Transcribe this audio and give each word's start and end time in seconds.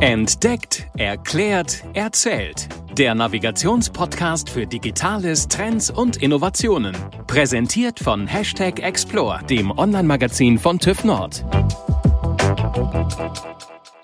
Entdeckt, 0.00 0.86
erklärt, 0.96 1.82
erzählt. 1.92 2.68
Der 2.96 3.16
Navigationspodcast 3.16 4.48
für 4.48 4.64
Digitales, 4.64 5.48
Trends 5.48 5.90
und 5.90 6.18
Innovationen. 6.18 6.94
Präsentiert 7.26 7.98
von 7.98 8.28
Hashtag 8.28 8.78
Explore, 8.78 9.42
dem 9.50 9.72
Online-Magazin 9.76 10.56
von 10.56 10.78
TÜV 10.78 11.02
Nord. 11.02 11.44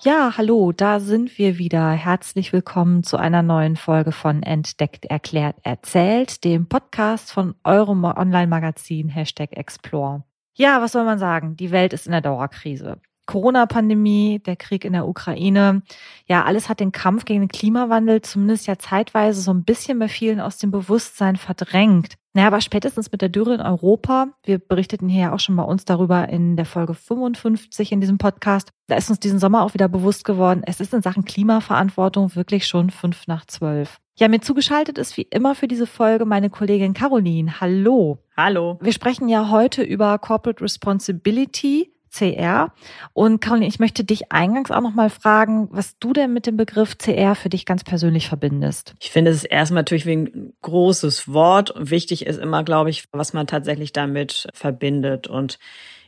Ja, 0.01 0.33
hallo, 0.35 0.73
da 0.73 0.99
sind 0.99 1.37
wir 1.37 1.57
wieder. 1.57 1.91
Herzlich 1.91 2.51
willkommen 2.51 3.03
zu 3.03 3.15
einer 3.15 3.41
neuen 3.41 3.77
Folge 3.77 4.11
von 4.11 4.43
Entdeckt, 4.43 5.05
Erklärt, 5.05 5.55
Erzählt, 5.63 6.43
dem 6.43 6.67
Podcast 6.67 7.31
von 7.31 7.55
eurem 7.63 8.03
Online-Magazin 8.03 9.07
Hashtag 9.07 9.53
Explore. 9.53 10.25
Ja, 10.55 10.81
was 10.81 10.91
soll 10.91 11.05
man 11.05 11.19
sagen? 11.19 11.55
Die 11.55 11.71
Welt 11.71 11.93
ist 11.93 12.05
in 12.05 12.11
der 12.11 12.19
Dauerkrise. 12.19 12.99
Corona-Pandemie, 13.25 14.39
der 14.45 14.55
Krieg 14.55 14.85
in 14.85 14.93
der 14.93 15.07
Ukraine, 15.07 15.81
ja, 16.27 16.43
alles 16.43 16.69
hat 16.69 16.79
den 16.79 16.91
Kampf 16.91 17.25
gegen 17.25 17.41
den 17.41 17.49
Klimawandel 17.49 18.21
zumindest 18.21 18.67
ja 18.67 18.77
zeitweise 18.77 19.41
so 19.41 19.51
ein 19.51 19.63
bisschen 19.63 19.99
bei 19.99 20.07
vielen 20.07 20.39
aus 20.39 20.57
dem 20.57 20.71
Bewusstsein 20.71 21.35
verdrängt. 21.35 22.15
Naja, 22.33 22.47
aber 22.47 22.59
spätestens 22.59 23.11
mit 23.13 23.21
der 23.21 23.29
Dürre 23.29 23.53
in 23.53 23.61
Europa, 23.61 24.27
wir 24.43 24.59
berichteten 24.59 25.07
hier 25.07 25.21
ja 25.21 25.33
auch 25.33 25.39
schon 25.39 25.55
bei 25.55 25.63
uns 25.63 25.85
darüber 25.85 26.27
in 26.27 26.57
der 26.57 26.65
Folge 26.65 26.93
55 26.93 27.93
in 27.93 28.01
diesem 28.01 28.17
Podcast, 28.17 28.71
da 28.87 28.95
ist 28.95 29.09
uns 29.09 29.21
diesen 29.21 29.39
Sommer 29.39 29.63
auch 29.63 29.73
wieder 29.73 29.87
bewusst 29.87 30.25
geworden, 30.25 30.61
es 30.65 30.81
ist 30.81 30.93
in 30.93 31.01
Sachen 31.01 31.23
Klimaverantwortung 31.23 32.35
wirklich 32.35 32.67
schon 32.67 32.89
fünf 32.89 33.27
nach 33.27 33.45
zwölf. 33.45 33.99
Ja, 34.17 34.27
mir 34.27 34.41
zugeschaltet 34.41 34.97
ist 34.97 35.17
wie 35.17 35.27
immer 35.29 35.55
für 35.55 35.67
diese 35.67 35.87
Folge 35.87 36.25
meine 36.25 36.49
Kollegin 36.49 36.93
Caroline. 36.93 37.59
Hallo. 37.59 38.19
Hallo. 38.35 38.79
Wir 38.81 38.93
sprechen 38.93 39.27
ja 39.27 39.49
heute 39.49 39.81
über 39.83 40.17
Corporate 40.19 40.63
Responsibility 40.63 41.94
CR. 42.15 42.71
Und 43.13 43.41
Caroline, 43.41 43.67
ich 43.67 43.79
möchte 43.79 44.03
dich 44.03 44.31
eingangs 44.31 44.71
auch 44.71 44.81
nochmal 44.81 45.09
fragen, 45.09 45.67
was 45.71 45.97
du 45.99 46.13
denn 46.13 46.33
mit 46.33 46.45
dem 46.45 46.57
Begriff 46.57 46.97
CR 46.97 47.35
für 47.35 47.49
dich 47.49 47.65
ganz 47.65 47.83
persönlich 47.83 48.27
verbindest. 48.27 48.95
Ich 48.99 49.11
finde, 49.11 49.31
es 49.31 49.37
ist 49.37 49.45
erstmal 49.45 49.81
natürlich 49.81 50.05
wie 50.05 50.15
ein 50.15 50.53
großes 50.61 51.31
Wort. 51.31 51.73
Wichtig 51.77 52.25
ist 52.25 52.39
immer, 52.39 52.63
glaube 52.63 52.89
ich, 52.89 53.07
was 53.11 53.33
man 53.33 53.47
tatsächlich 53.47 53.93
damit 53.93 54.47
verbindet. 54.53 55.27
Und 55.27 55.59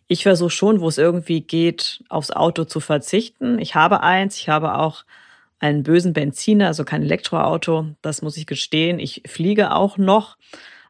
ich 0.07 0.23
versuche 0.23 0.49
schon, 0.49 0.79
wo 0.79 0.87
es 0.87 0.97
irgendwie 0.97 1.41
geht, 1.41 2.03
aufs 2.09 2.31
Auto 2.31 2.63
zu 2.63 2.79
verzichten. 2.79 3.59
Ich 3.59 3.75
habe 3.75 4.01
eins, 4.01 4.37
ich 4.37 4.49
habe 4.49 4.77
auch 4.77 5.03
einen 5.59 5.83
bösen 5.83 6.13
Benziner, 6.13 6.67
also 6.67 6.85
kein 6.85 7.03
Elektroauto. 7.03 7.87
Das 8.01 8.21
muss 8.21 8.37
ich 8.37 8.45
gestehen. 8.45 8.99
Ich 8.99 9.23
fliege 9.25 9.73
auch 9.73 9.97
noch. 9.97 10.37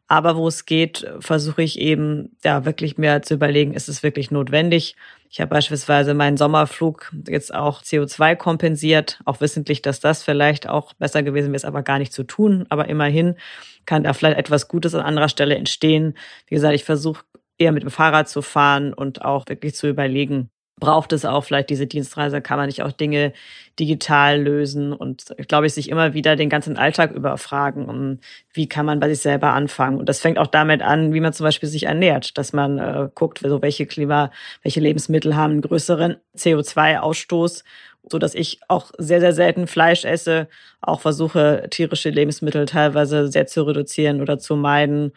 Aber 0.08 0.38
wo 0.38 0.48
es 0.48 0.66
geht, 0.66 1.06
versuche 1.20 1.62
ich 1.62 1.80
eben, 1.80 2.38
ja, 2.44 2.64
wirklich 2.64 2.98
mir 2.98 3.22
zu 3.24 3.34
überlegen, 3.34 3.74
ist 3.74 3.90
es 3.90 4.04
wirklich 4.04 4.32
notwendig? 4.32 4.96
Ich 5.30 5.42
habe 5.42 5.50
beispielsweise 5.50 6.14
meinen 6.14 6.38
Sommerflug 6.38 7.12
jetzt 7.28 7.54
auch 7.54 7.82
CO2 7.82 8.38
kompensiert, 8.38 9.20
auch 9.26 9.42
wissentlich, 9.42 9.82
dass 9.82 10.00
das 10.00 10.24
vielleicht 10.24 10.70
auch 10.70 10.94
besser 10.94 11.24
gewesen 11.24 11.48
wäre, 11.48 11.58
es 11.58 11.66
aber 11.66 11.84
gar 11.84 12.00
nicht 12.00 12.14
zu 12.14 12.24
tun. 12.24 12.66
Aber 12.70 12.88
immerhin 12.88 13.36
kann 13.86 14.04
da 14.04 14.14
vielleicht 14.14 14.38
etwas 14.38 14.70
Gutes 14.70 14.96
an 14.96 15.02
anderer 15.02 15.28
Stelle 15.28 15.56
entstehen. 15.56 16.18
Wie 16.48 16.56
gesagt, 16.56 16.76
ich 16.76 16.86
versuche 16.86 17.26
eher 17.58 17.74
mit 17.74 17.84
dem 17.84 17.92
Fahrrad 17.92 18.30
zu 18.30 18.42
fahren 18.42 18.94
und 18.94 19.26
auch 19.26 19.46
wirklich 19.50 19.76
zu 19.76 19.90
überlegen, 19.90 20.50
braucht 20.80 21.12
es 21.12 21.26
auch 21.26 21.44
vielleicht 21.44 21.70
diese 21.70 21.88
Dienstreise, 21.88 22.42
kann 22.42 22.58
man 22.58 22.68
nicht 22.68 22.84
auch 22.84 22.92
Dinge 22.92 23.34
digital 23.80 24.42
lösen 24.42 24.94
und 24.94 25.36
glaube 25.48 25.66
ich 25.66 25.74
sich 25.74 25.90
immer 25.90 26.14
wieder 26.14 26.36
den 26.36 26.50
ganzen 26.50 26.78
Alltag 26.78 27.12
überfragen, 27.12 27.86
um 27.86 28.20
wie 28.54 28.70
kann 28.70 28.86
man 28.86 29.00
bei 29.00 29.10
sich 29.10 29.20
selber 29.20 29.54
anfangen. 29.54 29.98
Und 30.00 30.08
das 30.08 30.20
fängt 30.20 30.38
auch 30.38 30.48
damit 30.48 30.82
an, 30.82 31.14
wie 31.14 31.20
man 31.20 31.34
zum 31.34 31.46
Beispiel 31.46 31.68
sich 31.70 31.84
ernährt, 31.84 32.38
dass 32.38 32.54
man 32.54 32.78
äh, 32.78 33.10
guckt, 33.14 33.40
so 33.40 33.62
welche 33.62 33.88
Klima, 33.88 34.32
welche 34.62 34.80
Lebensmittel 34.80 35.36
haben 35.36 35.54
einen 35.54 35.62
größeren 35.62 36.18
CO2-Ausstoß, 36.38 37.64
so 38.10 38.20
dass 38.20 38.36
ich 38.36 38.60
auch 38.68 38.92
sehr, 38.98 39.20
sehr 39.20 39.34
selten 39.34 39.68
Fleisch 39.68 40.06
esse, 40.06 40.48
auch 40.82 41.02
versuche, 41.02 41.68
tierische 41.72 42.10
Lebensmittel 42.10 42.66
teilweise 42.66 43.28
sehr 43.28 43.48
zu 43.48 43.64
reduzieren 43.64 44.22
oder 44.22 44.38
zu 44.38 44.56
meiden. 44.56 45.12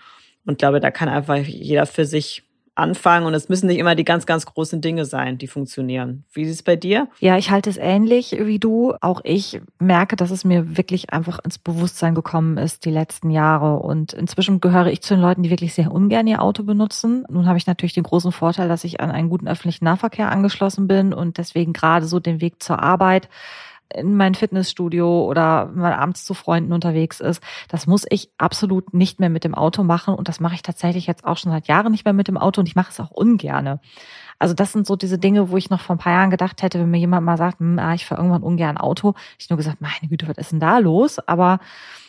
Und 0.47 0.59
glaube, 0.59 0.81
da 0.81 0.91
kann 0.91 1.11
einfach 1.11 1.37
jeder 1.37 1.85
für 1.85 2.07
sich 2.07 2.45
anfangen 2.81 3.27
und 3.27 3.35
es 3.35 3.49
müssen 3.49 3.67
nicht 3.67 3.79
immer 3.79 3.95
die 3.95 4.05
ganz, 4.05 4.27
ganz 4.27 4.47
großen 4.47 4.81
Dinge 4.81 5.05
sein, 5.05 5.39
die 5.39 5.47
funktionieren. 5.47 6.25
Wie 6.33 6.43
ist 6.43 6.51
es 6.51 6.63
bei 6.63 6.77
dir? 6.77 7.09
Ja, 7.21 7.37
ich 7.37 7.51
halte 7.51 7.71
es 7.71 7.77
ähnlich 7.77 8.37
wie 8.39 8.59
du. 8.59 8.95
Auch 9.01 9.21
ich 9.25 9.61
merke, 9.79 10.17
dass 10.17 10.31
es 10.31 10.45
mir 10.45 10.77
wirklich 10.77 11.13
einfach 11.13 11.39
ins 11.45 11.59
Bewusstsein 11.59 12.15
gekommen 12.15 12.57
ist 12.57 12.85
die 12.85 12.91
letzten 12.91 13.31
Jahre 13.31 13.79
und 13.79 14.13
inzwischen 14.13 14.61
gehöre 14.61 14.89
ich 14.89 15.03
zu 15.03 15.15
den 15.15 15.23
Leuten, 15.23 15.43
die 15.43 15.51
wirklich 15.51 15.75
sehr 15.75 15.93
ungern 15.93 16.27
ihr 16.27 16.43
Auto 16.43 16.63
benutzen. 16.63 17.25
Nun 17.29 17.47
habe 17.47 17.59
ich 17.59 17.67
natürlich 17.67 17.95
den 17.95 18.03
großen 18.03 18.33
Vorteil, 18.33 18.69
dass 18.69 18.85
ich 18.85 19.01
an 19.01 19.11
einen 19.11 19.29
guten 19.29 19.49
öffentlichen 19.49 19.85
Nahverkehr 19.85 20.31
angeschlossen 20.31 20.89
bin 20.89 21.13
und 21.13 21.39
deswegen 21.39 21.73
gerade 21.73 22.07
so 22.07 22.19
den 22.19 22.41
Weg 22.41 22.63
zur 22.63 22.83
Arbeit 22.83 23.29
in 23.95 24.17
mein 24.17 24.35
Fitnessstudio 24.35 25.25
oder 25.25 25.67
mal 25.67 25.93
abends 25.93 26.25
zu 26.25 26.35
Freunden 26.35 26.73
unterwegs 26.73 27.21
ist. 27.21 27.43
Das 27.69 27.87
muss 27.87 28.05
ich 28.09 28.31
absolut 28.39 28.95
nicht 28.95 29.21
mehr 29.21 29.31
mit 29.31 29.45
dem 29.45 29.55
Auto 29.55 29.83
machen 29.83 30.15
und 30.15 30.29
das 30.29 30.41
mache 30.41 30.55
ich 30.55 30.63
tatsächlich 30.63 31.07
jetzt 31.07 31.25
auch 31.25 31.37
schon 31.37 31.53
seit 31.53 31.69
Jahren 31.69 31.93
nicht 31.93 32.05
mehr 32.05 32.15
mit 32.15 32.29
dem 32.29 32.37
Auto 32.37 32.61
und 32.61 32.67
ich 32.67 32.77
mache 32.77 32.91
es 32.91 33.01
auch 33.01 33.11
ungerne. 33.11 33.81
Also 34.39 34.55
das 34.55 34.73
sind 34.73 34.87
so 34.87 34.97
diese 34.97 35.19
Dinge, 35.19 35.51
wo 35.51 35.59
ich 35.59 35.69
noch 35.69 35.81
vor 35.81 35.97
ein 35.97 35.99
paar 35.99 36.15
Jahren 36.15 36.31
gedacht 36.31 36.63
hätte, 36.63 36.81
wenn 36.81 36.91
mir 36.91 36.99
jemand 36.99 37.27
mal 37.27 37.37
sagt, 37.37 37.61
hm, 37.61 37.79
ah, 37.79 37.93
ich 37.93 38.07
fahre 38.07 38.23
irgendwann 38.23 38.43
ungern 38.43 38.79
Auto, 38.79 39.15
ich 39.39 39.51
nur 39.51 39.59
gesagt, 39.59 39.81
meine 39.81 40.09
Güte, 40.09 40.27
was 40.27 40.39
ist 40.39 40.53
denn 40.53 40.61
da 40.61 40.79
los? 40.79 41.19
Aber 41.19 41.61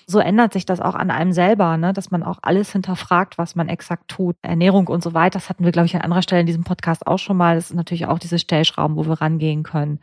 so 0.07 0.19
ändert 0.19 0.53
sich 0.53 0.65
das 0.65 0.79
auch 0.79 0.95
an 0.95 1.11
einem 1.11 1.33
selber, 1.33 1.77
ne? 1.77 1.93
dass 1.93 2.09
man 2.09 2.23
auch 2.23 2.39
alles 2.41 2.71
hinterfragt, 2.71 3.37
was 3.37 3.55
man 3.55 3.69
exakt 3.69 4.07
tut. 4.07 4.37
Ernährung 4.41 4.87
und 4.87 5.03
so 5.03 5.13
weiter, 5.13 5.39
das 5.39 5.49
hatten 5.49 5.65
wir, 5.65 5.71
glaube 5.71 5.87
ich, 5.87 5.95
an 5.95 6.01
anderer 6.01 6.21
Stelle 6.21 6.41
in 6.41 6.47
diesem 6.47 6.63
Podcast 6.63 7.05
auch 7.05 7.19
schon 7.19 7.37
mal. 7.37 7.55
Das 7.55 7.71
ist 7.71 7.75
natürlich 7.75 8.05
auch 8.05 8.19
diese 8.19 8.39
Stellschrauben, 8.39 8.95
wo 8.95 9.05
wir 9.05 9.21
rangehen 9.21 9.63
können. 9.63 9.99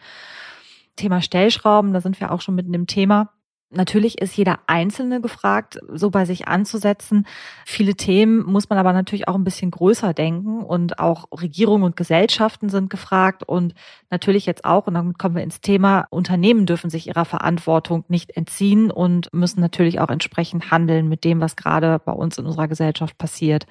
Thema 0.98 1.22
Stellschrauben, 1.22 1.92
da 1.92 2.00
sind 2.00 2.20
wir 2.20 2.32
auch 2.32 2.40
schon 2.40 2.54
mitten 2.54 2.74
im 2.74 2.86
Thema. 2.86 3.30
Natürlich 3.70 4.18
ist 4.18 4.34
jeder 4.34 4.60
Einzelne 4.66 5.20
gefragt, 5.20 5.78
so 5.92 6.08
bei 6.08 6.24
sich 6.24 6.48
anzusetzen. 6.48 7.26
Viele 7.66 7.94
Themen 7.96 8.42
muss 8.44 8.70
man 8.70 8.78
aber 8.78 8.94
natürlich 8.94 9.28
auch 9.28 9.34
ein 9.34 9.44
bisschen 9.44 9.70
größer 9.70 10.14
denken 10.14 10.62
und 10.62 10.98
auch 10.98 11.26
Regierungen 11.38 11.84
und 11.84 11.94
Gesellschaften 11.94 12.70
sind 12.70 12.88
gefragt 12.88 13.42
und 13.46 13.74
natürlich 14.08 14.46
jetzt 14.46 14.64
auch, 14.64 14.86
und 14.86 14.94
damit 14.94 15.18
kommen 15.18 15.34
wir 15.34 15.42
ins 15.42 15.60
Thema, 15.60 16.06
Unternehmen 16.08 16.64
dürfen 16.64 16.88
sich 16.88 17.08
ihrer 17.08 17.26
Verantwortung 17.26 18.04
nicht 18.08 18.34
entziehen 18.38 18.90
und 18.90 19.30
müssen 19.34 19.60
natürlich 19.60 20.00
auch 20.00 20.08
entsprechend 20.08 20.70
handeln 20.70 21.06
mit 21.06 21.24
dem, 21.24 21.42
was 21.42 21.54
gerade 21.54 22.00
bei 22.02 22.12
uns 22.12 22.38
in 22.38 22.46
unserer 22.46 22.68
Gesellschaft 22.68 23.18
passiert. 23.18 23.66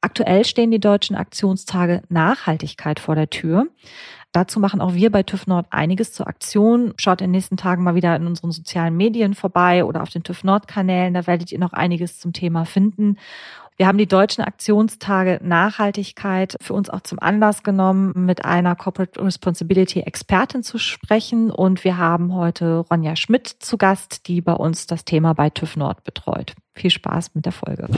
Aktuell 0.00 0.44
stehen 0.44 0.70
die 0.70 0.80
deutschen 0.80 1.14
Aktionstage 1.14 2.02
Nachhaltigkeit 2.08 2.98
vor 2.98 3.14
der 3.14 3.30
Tür. 3.30 3.66
Dazu 4.32 4.60
machen 4.60 4.80
auch 4.80 4.94
wir 4.94 5.10
bei 5.10 5.24
TÜV 5.24 5.48
Nord 5.48 5.66
einiges 5.70 6.12
zur 6.12 6.28
Aktion. 6.28 6.94
Schaut 6.96 7.20
in 7.20 7.26
den 7.26 7.30
nächsten 7.32 7.56
Tagen 7.56 7.82
mal 7.82 7.96
wieder 7.96 8.14
in 8.14 8.26
unseren 8.28 8.52
sozialen 8.52 8.96
Medien 8.96 9.34
vorbei 9.34 9.84
oder 9.84 10.02
auf 10.02 10.10
den 10.10 10.22
TÜV 10.22 10.44
Nord 10.44 10.68
Kanälen. 10.68 11.14
Da 11.14 11.26
werdet 11.26 11.50
ihr 11.50 11.58
noch 11.58 11.72
einiges 11.72 12.20
zum 12.20 12.32
Thema 12.32 12.64
finden. 12.64 13.16
Wir 13.76 13.88
haben 13.88 13.98
die 13.98 14.06
deutschen 14.06 14.44
Aktionstage 14.44 15.40
Nachhaltigkeit 15.42 16.56
für 16.60 16.74
uns 16.74 16.90
auch 16.90 17.00
zum 17.00 17.18
Anlass 17.18 17.64
genommen, 17.64 18.12
mit 18.14 18.44
einer 18.44 18.76
Corporate 18.76 19.20
Responsibility 19.20 20.00
Expertin 20.00 20.62
zu 20.62 20.78
sprechen. 20.78 21.50
Und 21.50 21.82
wir 21.82 21.96
haben 21.96 22.34
heute 22.34 22.84
Ronja 22.90 23.16
Schmidt 23.16 23.48
zu 23.48 23.78
Gast, 23.78 24.28
die 24.28 24.42
bei 24.42 24.52
uns 24.52 24.86
das 24.86 25.04
Thema 25.04 25.32
bei 25.32 25.50
TÜV 25.50 25.76
Nord 25.76 26.04
betreut. 26.04 26.54
Viel 26.74 26.90
Spaß 26.90 27.34
mit 27.34 27.46
der 27.46 27.52
Folge. 27.52 27.88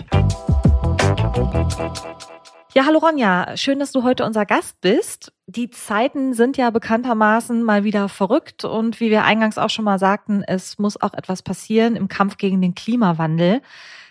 Ja, 2.74 2.86
hallo 2.86 3.00
Ronja, 3.00 3.54
schön, 3.58 3.80
dass 3.80 3.92
du 3.92 4.02
heute 4.02 4.24
unser 4.24 4.46
Gast 4.46 4.80
bist. 4.80 5.30
Die 5.54 5.68
Zeiten 5.68 6.32
sind 6.32 6.56
ja 6.56 6.70
bekanntermaßen 6.70 7.62
mal 7.62 7.84
wieder 7.84 8.08
verrückt 8.08 8.64
und 8.64 9.00
wie 9.00 9.10
wir 9.10 9.24
eingangs 9.24 9.58
auch 9.58 9.68
schon 9.68 9.84
mal 9.84 9.98
sagten, 9.98 10.42
es 10.46 10.78
muss 10.78 10.98
auch 10.98 11.12
etwas 11.12 11.42
passieren 11.42 11.94
im 11.94 12.08
Kampf 12.08 12.38
gegen 12.38 12.62
den 12.62 12.74
Klimawandel. 12.74 13.60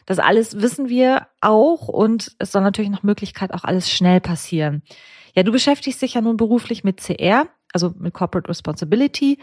Das 0.05 0.19
alles 0.19 0.61
wissen 0.61 0.87
wir 0.87 1.25
auch 1.39 1.87
und 1.87 2.35
es 2.37 2.51
soll 2.51 2.61
natürlich 2.61 2.91
nach 2.91 3.01
Möglichkeit 3.01 3.55
auch 3.55 3.63
alles 3.63 3.89
schnell 3.89 4.21
passieren. 4.21 4.83
Ja, 5.33 5.41
du 5.41 5.51
beschäftigst 5.51 5.99
dich 6.03 6.13
ja 6.13 6.21
nun 6.21 6.37
beruflich 6.37 6.83
mit 6.83 7.01
CR, 7.01 7.47
also 7.73 7.91
mit 7.97 8.13
Corporate 8.13 8.47
Responsibility. 8.47 9.39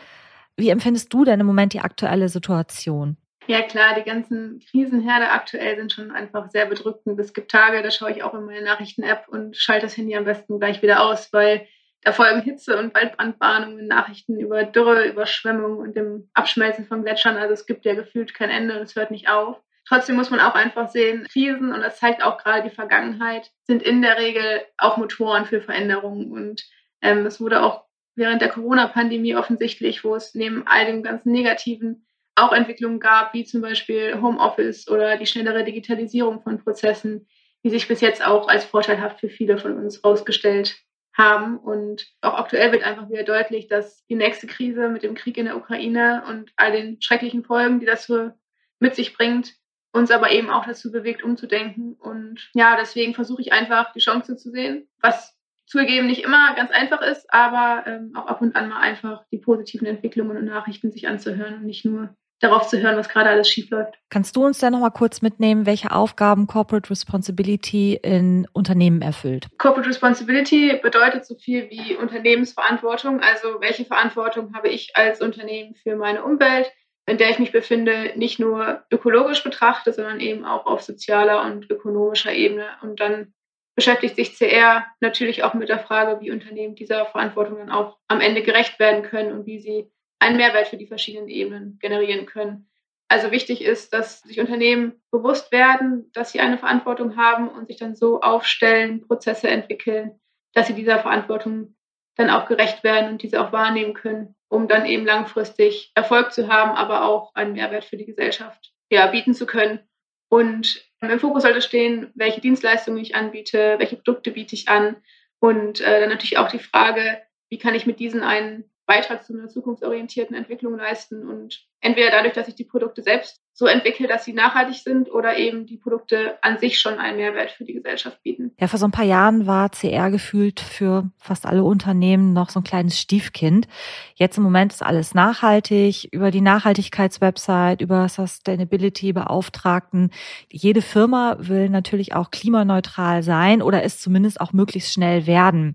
Wie 0.57 0.69
empfindest 0.69 1.13
du 1.13 1.25
denn 1.25 1.41
im 1.41 1.47
Moment 1.47 1.73
die 1.73 1.81
aktuelle 1.81 2.29
Situation? 2.29 3.17
Ja 3.49 3.63
klar, 3.63 3.97
die 3.97 4.09
ganzen 4.09 4.61
Krisenherde 4.71 5.31
aktuell 5.31 5.77
sind 5.77 5.93
schon 5.93 6.13
einfach 6.13 6.49
sehr 6.51 6.67
bedrückend. 6.67 7.19
Es 7.19 7.33
gibt 7.33 7.51
Tage, 7.51 7.83
da 7.83 7.91
schaue 7.91 8.13
ich 8.13 8.23
auch 8.23 8.35
in 8.35 8.45
meine 8.45 8.63
Nachrichten-App 8.63 9.27
und 9.27 9.57
schalte 9.57 9.87
das 9.87 9.97
Handy 9.97 10.15
am 10.15 10.27
besten 10.27 10.61
gleich 10.61 10.81
wieder 10.83 11.03
aus, 11.03 11.33
weil 11.33 11.67
da 12.03 12.13
folgen 12.13 12.43
Hitze- 12.43 12.79
und 12.79 12.95
Waldbrandwarnungen, 12.95 13.87
Nachrichten 13.87 14.39
über 14.39 14.65
Dürre, 14.65 15.07
Überschwemmung 15.07 15.79
und 15.79 15.97
dem 15.97 16.31
Abschmelzen 16.35 16.87
von 16.87 17.03
Gletschern. 17.03 17.37
Also 17.37 17.55
es 17.55 17.67
gibt 17.67 17.85
ja 17.85 17.95
gefühlt 17.95 18.35
kein 18.35 18.51
Ende 18.51 18.77
und 18.77 18.83
es 18.83 18.97
hört 18.97 19.11
nicht 19.11 19.29
auf. 19.29 19.61
Trotzdem 19.87 20.17
muss 20.17 20.31
man 20.31 20.41
auch 20.41 20.55
einfach 20.55 20.91
sehen, 20.91 21.27
Krisen, 21.33 21.73
und 21.73 21.81
das 21.81 21.99
zeigt 21.99 22.23
auch 22.23 22.37
gerade 22.37 22.69
die 22.69 22.75
Vergangenheit, 22.75 23.51
sind 23.63 23.83
in 23.83 24.03
der 24.03 24.19
Regel 24.19 24.63
auch 24.77 24.99
Motoren 24.99 25.47
für 25.47 25.63
Veränderungen. 25.63 26.31
Und 26.31 26.63
ähm, 27.01 27.25
es 27.25 27.41
wurde 27.41 27.63
auch 27.63 27.85
während 28.15 28.43
der 28.43 28.51
Corona-Pandemie 28.51 29.35
offensichtlich, 29.35 30.05
wo 30.05 30.15
es 30.15 30.35
neben 30.35 30.67
all 30.67 30.85
dem 30.85 31.03
ganzen 31.03 31.33
Negativen 31.33 32.07
auch 32.35 32.53
Entwicklungen 32.53 33.01
gab, 33.01 33.33
wie 33.33 33.45
zum 33.45 33.63
Beispiel 33.63 34.21
Homeoffice 34.21 34.89
oder 34.89 35.17
die 35.17 35.27
schnellere 35.27 35.65
Digitalisierung 35.65 36.43
von 36.43 36.63
Prozessen, 36.63 37.27
die 37.65 37.71
sich 37.71 37.89
bis 37.89 38.01
jetzt 38.01 38.25
auch 38.25 38.49
als 38.49 38.65
vorteilhaft 38.65 39.21
für 39.21 39.31
viele 39.31 39.59
von 39.59 39.77
uns 39.77 40.03
herausgestellt 40.03 40.77
haben. 41.19 41.59
Und 41.59 42.07
auch 42.23 42.35
aktuell 42.35 42.73
wird 42.73 42.85
einfach 42.85 43.11
wieder 43.11 43.25
deutlich, 43.25 43.67
dass 43.67 44.07
die 44.07 44.15
nächste 44.15 44.47
Krise 44.47 44.89
mit 44.89 45.03
dem 45.03 45.15
Krieg 45.15 45.37
in 45.37 45.47
der 45.47 45.57
Ukraine 45.57 46.23
und 46.29 46.53
all 46.57 46.73
den 46.73 47.03
schrecklichen 47.03 47.45
Folgen, 47.45 47.81
die 47.81 47.87
das 47.87 48.07
so 48.07 48.31
mit 48.79 48.95
sich 48.95 49.15
bringt, 49.15 49.55
uns 49.93 50.11
aber 50.11 50.31
eben 50.31 50.49
auch 50.49 50.65
dazu 50.65 50.93
bewegt, 50.93 51.23
umzudenken. 51.23 51.95
Und 51.95 52.49
ja, 52.55 52.77
deswegen 52.77 53.15
versuche 53.15 53.43
ich 53.43 53.53
einfach 53.53 53.93
die 53.93 54.01
Chance 54.01 54.37
zu 54.37 54.51
sehen, 54.51 54.89
was 55.01 55.37
zugegeben 55.67 56.07
nicht 56.07 56.25
immer 56.25 56.55
ganz 56.55 56.71
einfach 56.71 57.03
ist, 57.03 57.33
aber 57.33 57.87
ähm, 57.87 58.13
auch 58.17 58.27
ab 58.27 58.41
und 58.41 58.57
an 58.57 58.71
mal 58.71 58.81
einfach 58.81 59.25
die 59.31 59.39
positiven 59.39 59.87
Entwicklungen 59.87 60.37
und 60.37 60.47
Nachrichten 60.47 60.91
sich 60.91 61.09
anzuhören 61.09 61.57
und 61.57 61.65
nicht 61.65 61.85
nur 61.85 62.17
darauf 62.41 62.69
zu 62.69 62.81
hören, 62.81 62.97
was 62.97 63.09
gerade 63.09 63.31
alles 63.31 63.49
schief 63.49 63.71
läuft. 63.71 63.95
Kannst 64.11 64.37
du 64.37 64.45
uns 64.45 64.59
dann 64.59 64.73
nochmal 64.73 64.93
kurz 64.93 65.23
mitnehmen, 65.23 65.67
welche 65.67 65.93
Aufgaben 65.93 66.47
Corporate 66.47 66.89
Responsibility 66.91 67.99
in 68.03 68.47
Unternehmen 68.53 69.03
erfüllt? 69.03 69.49
Corporate 69.59 69.89
Responsibility 69.89 70.79
bedeutet 70.81 71.27
so 71.27 71.35
viel 71.35 71.69
wie 71.71 71.97
Unternehmensverantwortung. 71.97 73.21
Also 73.21 73.61
welche 73.61 73.85
Verantwortung 73.85 74.55
habe 74.55 74.69
ich 74.69 74.93
als 74.95 75.21
Unternehmen 75.21 75.75
für 75.75 75.97
meine 75.97 76.23
Umwelt, 76.23 76.71
in 77.07 77.19
der 77.19 77.31
ich 77.31 77.39
mich 77.39 77.53
befinde, 77.53 78.13
nicht 78.17 78.39
nur 78.39 78.85
ökologisch 78.93 79.43
betrachte, 79.43 79.93
sondern 79.93 80.21
eben 80.21 80.45
auch 80.45 80.67
auf 80.67 80.83
sozialer 80.83 81.43
und 81.43 81.69
ökonomischer 81.71 82.33
Ebene. 82.33 82.67
Und 82.83 83.01
dann 83.01 83.33
beschäftigt 83.75 84.17
sich 84.17 84.37
CR 84.37 84.85
natürlich 85.01 85.45
auch 85.45 85.55
mit 85.55 85.69
der 85.69 85.79
Frage, 85.79 86.21
wie 86.21 86.31
Unternehmen 86.31 86.75
dieser 86.75 87.07
Verantwortung 87.07 87.59
dann 87.59 87.71
auch 87.71 87.97
am 88.09 88.21
Ende 88.21 88.43
gerecht 88.43 88.79
werden 88.79 89.03
können 89.03 89.33
und 89.33 89.47
wie 89.47 89.61
sie 89.61 89.91
einen 90.19 90.37
Mehrwert 90.37 90.69
für 90.69 90.77
die 90.77 90.87
verschiedenen 90.87 91.29
Ebenen 91.29 91.79
generieren 91.81 92.27
können. 92.27 92.69
Also 93.09 93.31
wichtig 93.31 93.63
ist, 93.63 93.93
dass 93.93 94.21
sich 94.21 94.39
Unternehmen 94.39 95.01
bewusst 95.11 95.51
werden, 95.51 96.11
dass 96.13 96.33
sie 96.33 96.41
eine 96.41 96.59
Verantwortung 96.59 97.17
haben 97.17 97.49
und 97.49 97.69
sich 97.69 97.79
dann 97.79 97.97
so 97.97 98.21
aufstellen, 98.21 99.07
Prozesse 99.07 99.49
entwickeln, 99.49 100.21
dass 100.53 100.67
sie 100.67 100.75
dieser 100.75 100.99
Verantwortung 100.99 101.75
dann 102.17 102.31
auch 102.31 102.47
gerecht 102.47 102.85
werden 102.85 103.11
und 103.11 103.23
diese 103.23 103.41
auch 103.41 103.53
wahrnehmen 103.53 103.95
können, 103.95 104.35
um 104.49 104.69
dann 104.69 104.85
eben 104.85 105.07
langfristig 105.07 105.93
Erfolg 105.95 106.33
zu 106.33 106.49
haben, 106.49 106.73
aber 106.73 107.05
auch 107.05 107.35
einen 107.35 107.55
Mehrwert 107.55 107.85
für 107.85 107.97
die 107.97 108.07
Gesellschaft 108.07 108.73
ja, 108.91 109.07
bieten 109.07 109.35
zu 109.35 109.47
können. 109.47 109.81
Und 110.29 110.85
im 111.01 111.21
Fokus 111.21 111.45
sollte 111.45 111.63
stehen, 111.63 112.11
welche 112.15 112.41
Dienstleistungen 112.41 113.01
ich 113.01 113.15
anbiete, 113.15 113.77
welche 113.79 113.97
Produkte 113.97 114.33
biete 114.33 114.55
ich 114.55 114.69
an 114.69 114.97
und 115.41 115.81
äh, 115.81 116.01
dann 116.01 116.11
natürlich 116.11 116.39
auch 116.39 116.49
die 116.49 116.59
Frage, 116.59 117.23
wie 117.49 117.59
kann 117.59 117.75
ich 117.75 117.87
mit 117.87 118.01
diesen 118.01 118.23
einen 118.23 118.71
Beitrag 118.89 119.23
zu 119.23 119.35
einer 119.35 119.49
zukunftsorientierten 119.49 120.35
Entwicklung 120.35 120.77
leisten 120.79 121.29
und 121.29 121.67
entweder 121.81 122.11
dadurch, 122.11 122.35
dass 122.35 122.49
ich 122.49 122.55
die 122.55 122.65
Produkte 122.65 123.03
selbst 123.03 123.41
so 123.59 123.67
entwickle, 123.67 124.07
dass 124.07 124.25
sie 124.25 124.35
nachhaltig 124.35 124.77
sind 124.77 125.11
oder 125.11 125.37
eben 125.37 125.67
die 125.67 125.79
Produkte 125.79 126.39
an 126.43 126.59
sich 126.59 126.79
schon 126.79 127.01
einen 127.01 127.17
Mehrwert 127.17 127.51
für 127.51 127.65
die 127.65 127.75
Gesellschaft 127.75 128.23
bieten. 128.23 128.53
Ja, 128.61 128.69
vor 128.69 128.79
so 128.79 128.87
ein 128.87 128.93
paar 128.93 129.05
Jahren 129.05 129.49
war 129.49 129.69
CR 129.71 130.13
gefühlt 130.13 130.61
für 130.61 131.11
fast 131.19 131.45
alle 131.45 131.65
Unternehmen 131.65 132.33
noch 132.33 132.51
so 132.51 132.61
ein 132.61 132.65
kleines 132.65 133.01
Stiefkind. 133.01 133.67
Jetzt 134.15 134.39
im 134.39 134.45
Moment 134.45 134.73
ist 134.73 134.85
alles 134.85 135.13
nachhaltig, 135.13 136.09
über 136.13 136.31
die 136.31 136.41
Nachhaltigkeitswebsite, 136.41 137.83
über 137.83 138.09
Sustainability-Beauftragten. 138.09 140.13
Jede 140.53 140.81
Firma 140.81 141.35
will 141.41 141.69
natürlich 141.69 142.15
auch 142.15 142.31
klimaneutral 142.31 143.25
sein 143.25 143.61
oder 143.61 143.83
es 143.83 144.01
zumindest 144.01 144.41
auch 144.41 144.53
möglichst 144.53 144.93
schnell 144.93 145.27
werden. 145.27 145.75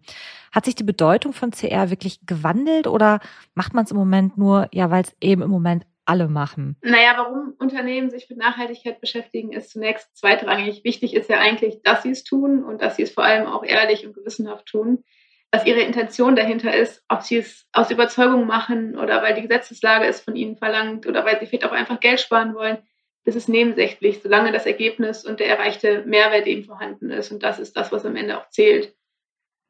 Hat 0.53 0.63
sich 0.63 0.75
die 0.75 0.85
Bedeutung 0.85 1.33
von 1.33 1.51
CR 1.51 1.89
wirklich 1.89 2.25
gewandelt 2.25 2.87
oder 2.87 3.19
macht 3.55 3.73
man 3.73 3.83
es 3.83 3.91
im 3.91 3.97
Moment 3.97 4.37
nur, 4.37 4.69
ja, 4.71 4.89
weil 4.89 5.03
es 5.03 5.13
eben 5.19 5.41
im 5.41 5.49
Moment 5.49 5.85
alle 6.05 6.27
machen? 6.27 6.77
Naja, 6.81 7.13
warum 7.17 7.53
Unternehmen 7.59 8.09
sich 8.09 8.29
mit 8.29 8.37
Nachhaltigkeit 8.37 8.99
beschäftigen, 8.99 9.53
ist 9.53 9.71
zunächst 9.71 10.15
zweitrangig. 10.17 10.83
Wichtig 10.83 11.13
ist 11.15 11.29
ja 11.29 11.39
eigentlich, 11.39 11.81
dass 11.83 12.03
sie 12.03 12.11
es 12.11 12.23
tun 12.23 12.63
und 12.63 12.81
dass 12.81 12.95
sie 12.95 13.03
es 13.03 13.11
vor 13.11 13.23
allem 13.23 13.47
auch 13.47 13.63
ehrlich 13.63 14.05
und 14.05 14.13
gewissenhaft 14.13 14.65
tun. 14.65 15.03
Was 15.51 15.65
ihre 15.65 15.81
Intention 15.81 16.35
dahinter 16.35 16.75
ist, 16.75 17.03
ob 17.09 17.21
sie 17.21 17.37
es 17.37 17.67
aus 17.73 17.91
Überzeugung 17.91 18.47
machen 18.47 18.97
oder 18.97 19.21
weil 19.21 19.35
die 19.35 19.43
Gesetzeslage 19.43 20.05
es 20.05 20.19
von 20.19 20.35
ihnen 20.35 20.57
verlangt 20.57 21.05
oder 21.05 21.25
weil 21.25 21.39
sie 21.39 21.45
vielleicht 21.45 21.65
auch 21.65 21.71
einfach 21.71 21.99
Geld 21.99 22.19
sparen 22.19 22.55
wollen, 22.55 22.79
das 23.25 23.35
ist 23.35 23.47
nebensächlich, 23.47 24.21
solange 24.21 24.51
das 24.51 24.65
Ergebnis 24.65 25.25
und 25.25 25.39
der 25.39 25.47
erreichte 25.47 26.03
Mehrwert 26.05 26.47
eben 26.47 26.65
vorhanden 26.65 27.09
ist. 27.11 27.31
Und 27.31 27.43
das 27.43 27.59
ist 27.59 27.77
das, 27.77 27.91
was 27.91 28.05
am 28.05 28.15
Ende 28.15 28.37
auch 28.37 28.49
zählt. 28.49 28.93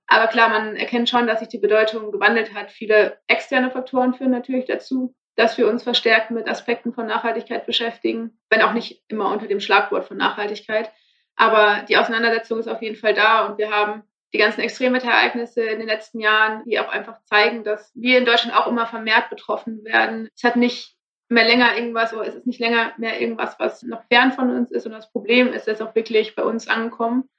Aber 0.07 0.27
klar, 0.27 0.49
man 0.49 0.75
erkennt 0.75 1.09
schon, 1.09 1.27
dass 1.27 1.39
sich 1.39 1.49
die 1.49 1.59
Bedeutung 1.59 2.11
gewandelt 2.11 2.53
hat. 2.53 2.71
Viele 2.71 3.19
externe 3.27 3.69
Faktoren 3.71 4.13
führen 4.13 4.31
natürlich 4.31 4.65
dazu, 4.65 5.15
dass 5.35 5.57
wir 5.57 5.67
uns 5.67 5.83
verstärkt 5.83 6.31
mit 6.31 6.47
Aspekten 6.47 6.93
von 6.93 7.07
Nachhaltigkeit 7.07 7.65
beschäftigen, 7.65 8.37
wenn 8.49 8.61
auch 8.61 8.73
nicht 8.73 9.03
immer 9.07 9.31
unter 9.31 9.47
dem 9.47 9.59
Schlagwort 9.59 10.05
von 10.05 10.17
Nachhaltigkeit. 10.17 10.91
Aber 11.35 11.83
die 11.87 11.97
Auseinandersetzung 11.97 12.59
ist 12.59 12.67
auf 12.67 12.81
jeden 12.81 12.95
Fall 12.95 13.13
da 13.13 13.47
und 13.47 13.57
wir 13.57 13.71
haben 13.71 14.03
die 14.33 14.37
ganzen 14.37 14.61
Extremwetterereignisse 14.61 15.61
in 15.61 15.79
den 15.79 15.87
letzten 15.87 16.19
Jahren, 16.19 16.63
die 16.65 16.79
auch 16.79 16.89
einfach 16.89 17.21
zeigen, 17.23 17.63
dass 17.63 17.91
wir 17.95 18.17
in 18.17 18.25
Deutschland 18.25 18.55
auch 18.57 18.67
immer 18.67 18.87
vermehrt 18.87 19.29
betroffen 19.29 19.83
werden. 19.83 20.29
Es 20.35 20.43
hat 20.43 20.55
nicht 20.55 20.95
mehr 21.29 21.45
länger 21.45 21.75
irgendwas 21.75 22.13
oder 22.13 22.27
es 22.27 22.35
ist 22.35 22.47
nicht 22.47 22.59
länger 22.59 22.93
mehr 22.97 23.19
irgendwas, 23.19 23.55
was 23.59 23.83
noch 23.83 24.03
fern 24.05 24.31
von 24.31 24.49
uns 24.49 24.71
ist 24.71 24.85
und 24.85 24.91
das 24.91 25.11
Problem 25.11 25.53
ist 25.53 25.67
jetzt 25.67 25.81
auch 25.81 25.95
wirklich 25.95 26.35
bei 26.35 26.43
uns 26.43 26.67
angekommen. 26.67 27.29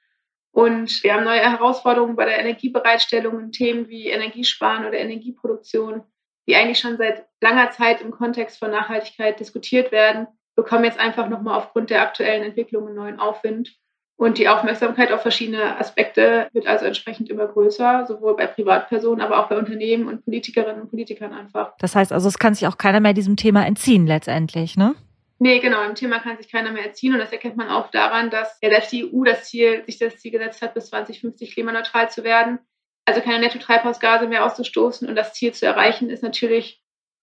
Und 0.51 1.03
wir 1.03 1.13
haben 1.13 1.25
neue 1.25 1.41
Herausforderungen 1.41 2.15
bei 2.15 2.25
der 2.25 2.39
Energiebereitstellung 2.39 3.35
und 3.35 3.51
Themen 3.51 3.89
wie 3.89 4.07
Energiesparen 4.07 4.85
oder 4.85 4.97
Energieproduktion, 4.97 6.03
die 6.47 6.55
eigentlich 6.55 6.79
schon 6.79 6.97
seit 6.97 7.25
langer 7.41 7.71
Zeit 7.71 8.01
im 8.01 8.11
Kontext 8.11 8.59
von 8.59 8.71
Nachhaltigkeit 8.71 9.39
diskutiert 9.39 9.91
werden, 9.91 10.27
bekommen 10.55 10.85
jetzt 10.85 10.99
einfach 10.99 11.29
nochmal 11.29 11.57
aufgrund 11.57 11.89
der 11.89 12.01
aktuellen 12.01 12.43
Entwicklung 12.43 12.87
einen 12.87 12.95
neuen 12.95 13.19
Aufwind. 13.19 13.75
Und 14.17 14.37
die 14.37 14.47
Aufmerksamkeit 14.47 15.11
auf 15.11 15.21
verschiedene 15.21 15.77
Aspekte 15.77 16.47
wird 16.53 16.67
also 16.67 16.85
entsprechend 16.85 17.29
immer 17.29 17.47
größer, 17.47 18.05
sowohl 18.07 18.37
bei 18.37 18.47
Privatpersonen, 18.47 19.19
aber 19.19 19.39
auch 19.39 19.49
bei 19.49 19.57
Unternehmen 19.57 20.07
und 20.07 20.23
Politikerinnen 20.23 20.81
und 20.81 20.89
Politikern 20.89 21.33
einfach. 21.33 21.73
Das 21.79 21.95
heißt 21.95 22.13
also, 22.13 22.29
es 22.29 22.39
kann 22.39 22.53
sich 22.53 22.65
auch 22.65 22.77
keiner 22.77 23.01
mehr 23.01 23.13
diesem 23.13 23.35
Thema 23.35 23.65
entziehen 23.65 24.07
letztendlich, 24.07 24.77
ne? 24.77 24.95
Nee, 25.37 25.59
genau, 25.59 25.83
im 25.83 25.95
Thema 25.95 26.19
kann 26.19 26.37
sich 26.37 26.49
keiner 26.49 26.71
mehr 26.71 26.85
erziehen 26.85 27.13
und 27.13 27.19
das 27.19 27.33
erkennt 27.33 27.57
man 27.57 27.67
auch 27.67 27.91
daran, 27.91 28.29
dass 28.29 28.57
ja, 28.61 28.69
dass 28.69 28.89
die 28.89 29.03
EU 29.03 29.25
das 29.25 29.43
Ziel, 29.43 29.83
sich 29.85 29.99
das 29.99 30.17
Ziel 30.17 30.31
gesetzt 30.31 30.61
hat, 30.61 30.73
bis 30.73 30.87
2050 30.87 31.51
klimaneutral 31.51 32.09
zu 32.09 32.23
werden, 32.23 32.59
also 33.05 33.21
keine 33.21 33.39
Netto-Treibhausgase 33.39 34.27
mehr 34.27 34.45
auszustoßen 34.45 35.07
und 35.07 35.15
das 35.15 35.33
Ziel 35.33 35.53
zu 35.53 35.65
erreichen, 35.65 36.09
ist 36.09 36.23
natürlich 36.23 36.81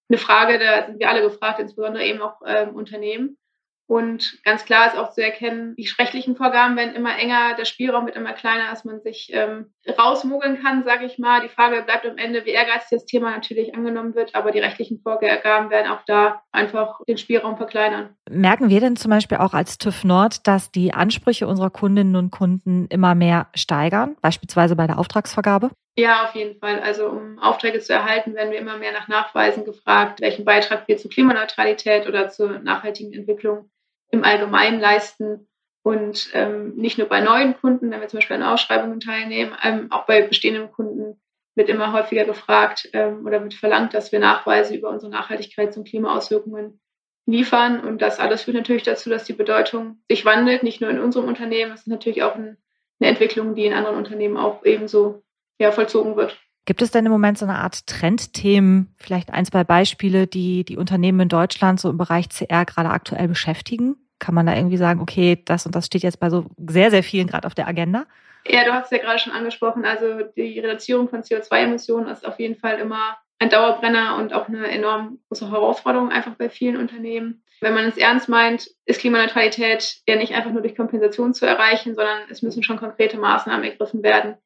eine 0.08 0.18
Frage, 0.18 0.58
da 0.58 0.86
sind 0.86 1.00
wir 1.00 1.08
alle 1.08 1.22
gefragt, 1.22 1.58
insbesondere 1.58 2.04
eben 2.04 2.22
auch 2.22 2.40
ähm, 2.46 2.74
Unternehmen. 2.74 3.38
Und 3.86 4.38
ganz 4.44 4.64
klar 4.64 4.86
ist 4.86 4.96
auch 4.96 5.12
zu 5.12 5.22
erkennen, 5.22 5.74
die 5.76 5.88
rechtlichen 5.98 6.36
Vorgaben 6.36 6.76
werden 6.76 6.94
immer 6.94 7.18
enger, 7.18 7.54
der 7.54 7.64
Spielraum 7.64 8.06
wird 8.06 8.16
immer 8.16 8.32
kleiner, 8.32 8.70
dass 8.70 8.84
man 8.84 9.00
sich 9.00 9.30
ähm, 9.32 9.74
rausmogeln 9.98 10.62
kann, 10.62 10.84
sage 10.84 11.04
ich 11.04 11.18
mal. 11.18 11.40
Die 11.40 11.48
Frage 11.48 11.82
bleibt 11.82 12.06
am 12.06 12.16
Ende, 12.16 12.44
wie 12.44 12.50
ehrgeizig 12.50 12.90
das 12.90 13.04
Thema 13.04 13.30
natürlich 13.30 13.74
angenommen 13.74 14.14
wird, 14.14 14.34
aber 14.34 14.50
die 14.52 14.60
rechtlichen 14.60 15.00
Vorgaben 15.00 15.70
werden 15.70 15.90
auch 15.90 16.02
da 16.06 16.42
einfach 16.52 17.00
den 17.08 17.18
Spielraum 17.18 17.56
verkleinern. 17.56 18.16
Merken 18.30 18.68
wir 18.68 18.80
denn 18.80 18.96
zum 18.96 19.10
Beispiel 19.10 19.38
auch 19.38 19.54
als 19.54 19.78
TÜV 19.78 20.04
Nord, 20.04 20.46
dass 20.46 20.70
die 20.70 20.94
Ansprüche 20.94 21.46
unserer 21.46 21.70
Kundinnen 21.70 22.16
und 22.16 22.30
Kunden 22.30 22.86
immer 22.88 23.14
mehr 23.14 23.48
steigern, 23.54 24.16
beispielsweise 24.20 24.76
bei 24.76 24.86
der 24.86 24.98
Auftragsvergabe? 24.98 25.70
Ja, 25.96 26.24
auf 26.24 26.34
jeden 26.34 26.58
Fall. 26.58 26.80
Also 26.80 27.08
um 27.08 27.38
Aufträge 27.38 27.80
zu 27.80 27.92
erhalten, 27.92 28.34
werden 28.34 28.50
wir 28.50 28.58
immer 28.58 28.78
mehr 28.78 28.92
nach 28.92 29.08
Nachweisen 29.08 29.64
gefragt, 29.64 30.20
welchen 30.20 30.44
Beitrag 30.44 30.88
wir 30.88 30.96
zur 30.96 31.10
Klimaneutralität 31.10 32.06
oder 32.06 32.30
zur 32.30 32.60
nachhaltigen 32.60 33.12
Entwicklung 33.12 33.70
im 34.10 34.24
Allgemeinen 34.24 34.80
leisten 34.80 35.48
und 35.82 36.30
ähm, 36.32 36.74
nicht 36.76 36.98
nur 36.98 37.08
bei 37.08 37.20
neuen 37.20 37.56
Kunden, 37.58 37.90
wenn 37.90 38.00
wir 38.00 38.08
zum 38.08 38.18
Beispiel 38.18 38.36
an 38.36 38.42
Ausschreibungen 38.42 39.00
teilnehmen, 39.00 39.56
ähm, 39.62 39.90
auch 39.90 40.06
bei 40.06 40.22
bestehenden 40.22 40.70
Kunden 40.70 41.20
wird 41.54 41.68
immer 41.68 41.92
häufiger 41.92 42.24
gefragt 42.24 42.88
ähm, 42.92 43.26
oder 43.26 43.42
wird 43.42 43.54
verlangt, 43.54 43.92
dass 43.92 44.12
wir 44.12 44.20
Nachweise 44.20 44.74
über 44.74 44.90
unsere 44.90 45.12
Nachhaltigkeits- 45.12 45.76
und 45.76 45.86
Klimaauswirkungen 45.88 46.80
liefern. 47.26 47.80
Und 47.80 48.00
das 48.00 48.20
alles 48.20 48.42
führt 48.42 48.56
natürlich 48.56 48.84
dazu, 48.84 49.10
dass 49.10 49.24
die 49.24 49.32
Bedeutung 49.32 50.02
sich 50.08 50.24
wandelt, 50.24 50.62
nicht 50.62 50.80
nur 50.80 50.90
in 50.90 51.00
unserem 51.00 51.26
Unternehmen, 51.26 51.72
es 51.72 51.80
ist 51.80 51.88
natürlich 51.88 52.22
auch 52.22 52.36
ein, 52.36 52.56
eine 53.00 53.10
Entwicklung, 53.10 53.54
die 53.54 53.66
in 53.66 53.74
anderen 53.74 53.96
Unternehmen 53.96 54.36
auch 54.36 54.64
ebenso 54.64 55.22
ja, 55.58 55.72
vollzogen 55.72 56.16
wird. 56.16 56.38
Gibt 56.64 56.80
es 56.80 56.92
denn 56.92 57.04
im 57.04 57.12
Moment 57.12 57.38
so 57.38 57.44
eine 57.44 57.58
Art 57.58 57.88
Trendthemen, 57.88 58.94
vielleicht 58.96 59.32
ein, 59.32 59.44
zwei 59.44 59.64
Beispiele, 59.64 60.28
die 60.28 60.64
die 60.64 60.76
Unternehmen 60.76 61.20
in 61.20 61.28
Deutschland 61.28 61.80
so 61.80 61.90
im 61.90 61.98
Bereich 61.98 62.28
CR 62.28 62.64
gerade 62.64 62.90
aktuell 62.90 63.26
beschäftigen? 63.26 63.96
Kann 64.22 64.36
man 64.36 64.46
da 64.46 64.54
irgendwie 64.54 64.76
sagen, 64.76 65.00
okay, 65.00 65.42
das 65.44 65.66
und 65.66 65.74
das 65.74 65.86
steht 65.86 66.04
jetzt 66.04 66.20
bei 66.20 66.30
so 66.30 66.46
sehr, 66.68 66.92
sehr 66.92 67.02
vielen 67.02 67.26
gerade 67.26 67.44
auf 67.44 67.56
der 67.56 67.66
Agenda? 67.66 68.06
Ja, 68.46 68.64
du 68.64 68.72
hast 68.72 68.84
es 68.84 68.90
ja 68.92 68.98
gerade 68.98 69.18
schon 69.18 69.32
angesprochen. 69.32 69.84
Also 69.84 70.22
die 70.36 70.60
Reduzierung 70.60 71.08
von 71.08 71.22
CO2-Emissionen 71.22 72.06
ist 72.06 72.24
auf 72.24 72.38
jeden 72.38 72.54
Fall 72.54 72.78
immer 72.78 73.16
ein 73.40 73.50
Dauerbrenner 73.50 74.18
und 74.18 74.32
auch 74.32 74.46
eine 74.46 74.68
enorm 74.68 75.18
große 75.26 75.50
Herausforderung 75.50 76.10
einfach 76.10 76.36
bei 76.36 76.48
vielen 76.48 76.76
Unternehmen. 76.76 77.42
Wenn 77.60 77.74
man 77.74 77.86
es 77.86 77.96
ernst 77.96 78.28
meint, 78.28 78.68
ist 78.84 79.00
Klimaneutralität 79.00 80.02
ja 80.06 80.14
nicht 80.14 80.34
einfach 80.34 80.52
nur 80.52 80.62
durch 80.62 80.76
Kompensation 80.76 81.34
zu 81.34 81.44
erreichen, 81.44 81.96
sondern 81.96 82.20
es 82.30 82.42
müssen 82.42 82.62
schon 82.62 82.76
konkrete 82.78 83.18
Maßnahmen 83.18 83.64
ergriffen 83.64 84.04
werden, 84.04 84.36